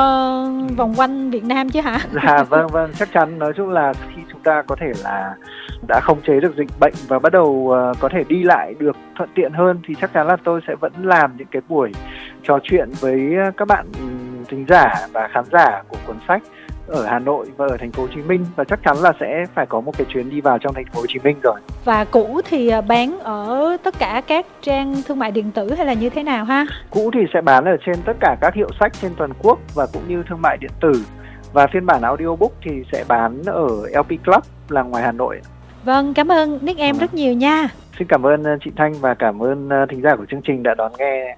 vòng 0.76 0.94
quanh 0.96 1.30
Việt 1.30 1.44
Nam 1.44 1.70
chứ 1.70 1.80
hả? 1.80 1.98
Dạ 2.24 2.42
vâng 2.42 2.66
vâng 2.66 2.90
chắc 2.98 3.12
chắn. 3.12 3.38
Nói 3.38 3.52
chung 3.56 3.68
là 3.68 3.92
khi 3.92 4.22
chúng 4.32 4.40
ta 4.40 4.62
có 4.62 4.76
thể 4.80 4.92
là 5.04 5.34
đã 5.88 6.00
khống 6.00 6.20
chế 6.26 6.40
được 6.40 6.56
dịch 6.56 6.70
bệnh 6.80 6.94
và 7.08 7.18
bắt 7.18 7.32
đầu 7.32 7.70
ờ, 7.72 7.94
có 8.00 8.08
thể 8.08 8.24
đi 8.28 8.42
lại 8.42 8.74
được 8.78 8.96
thuận 9.16 9.28
tiện 9.34 9.52
hơn, 9.52 9.80
thì 9.88 9.94
chắc 10.00 10.12
chắn 10.12 10.26
là 10.26 10.36
tôi 10.44 10.60
sẽ 10.66 10.74
vẫn 10.80 10.92
làm 11.02 11.36
những 11.36 11.48
cái 11.50 11.62
buổi 11.68 11.92
trò 12.42 12.58
chuyện 12.62 12.88
với 13.00 13.34
ờ, 13.44 13.50
các 13.56 13.68
bạn 13.68 13.86
ừ, 13.98 14.04
thính 14.48 14.64
giả 14.68 14.94
và 15.12 15.28
khán 15.32 15.44
giả 15.52 15.82
của 15.88 15.96
cuốn 16.06 16.16
sách 16.28 16.42
ở 16.88 17.04
Hà 17.06 17.18
Nội 17.18 17.46
và 17.56 17.66
ở 17.66 17.76
thành 17.80 17.92
phố 17.92 18.02
Hồ 18.02 18.08
Chí 18.14 18.22
Minh 18.22 18.46
và 18.56 18.64
chắc 18.64 18.80
chắn 18.84 18.96
là 19.02 19.12
sẽ 19.20 19.44
phải 19.54 19.66
có 19.66 19.80
một 19.80 19.92
cái 19.98 20.06
chuyến 20.14 20.30
đi 20.30 20.40
vào 20.40 20.58
trong 20.58 20.74
thành 20.74 20.84
phố 20.92 21.00
Hồ 21.00 21.06
Chí 21.08 21.18
Minh 21.24 21.36
rồi. 21.42 21.60
và 21.84 22.04
cũ 22.04 22.40
thì 22.50 22.68
à, 22.68 22.80
bán 22.80 23.18
ở 23.20 23.76
tất 23.82 23.94
cả 23.98 24.22
các 24.26 24.46
trang 24.62 24.94
thương 25.08 25.18
mại 25.18 25.30
điện 25.30 25.50
tử 25.50 25.74
hay 25.74 25.86
là 25.86 25.92
như 25.92 26.10
thế 26.10 26.22
nào 26.22 26.44
ha 26.44 26.66
Cũ 26.90 27.10
thì 27.14 27.20
sẽ 27.34 27.40
bán 27.40 27.64
ở 27.64 27.76
trên 27.86 27.96
tất 28.06 28.16
cả 28.20 28.36
các 28.40 28.54
hiệu 28.54 28.68
sách 28.80 28.92
trên 29.02 29.12
toàn 29.16 29.30
quốc 29.42 29.58
và 29.74 29.86
cũng 29.92 30.02
như 30.08 30.22
thương 30.28 30.42
mại 30.42 30.56
điện 30.60 30.70
tử 30.80 30.92
và 31.52 31.66
phiên 31.66 31.86
bản 31.86 32.02
audiobook 32.02 32.52
thì 32.64 32.70
sẽ 32.92 33.04
bán 33.08 33.42
ở 33.46 33.66
LP 33.92 34.08
Club 34.24 34.42
là 34.68 34.82
ngoài 34.82 35.02
Hà 35.02 35.12
Nội. 35.12 35.40
vâng 35.84 36.14
cảm 36.14 36.32
ơn 36.32 36.58
Nick 36.62 36.78
em 36.80 36.94
Ừ. 36.96 37.00
rất 37.00 37.14
nhiều 37.14 37.32
nha 37.34 37.68
Xin 37.98 38.08
cảm 38.08 38.26
ơn 38.26 38.44
ờ, 38.44 38.56
chị 38.64 38.70
Thanh 38.76 38.92
và 39.00 39.14
cảm 39.14 39.42
ơn 39.42 39.68
ờ, 39.68 39.86
thính 39.90 40.02
giả 40.02 40.16
của 40.16 40.24
chương 40.30 40.40
trình 40.44 40.62
đã 40.62 40.74
đón 40.74 40.92
nghe 40.98 41.36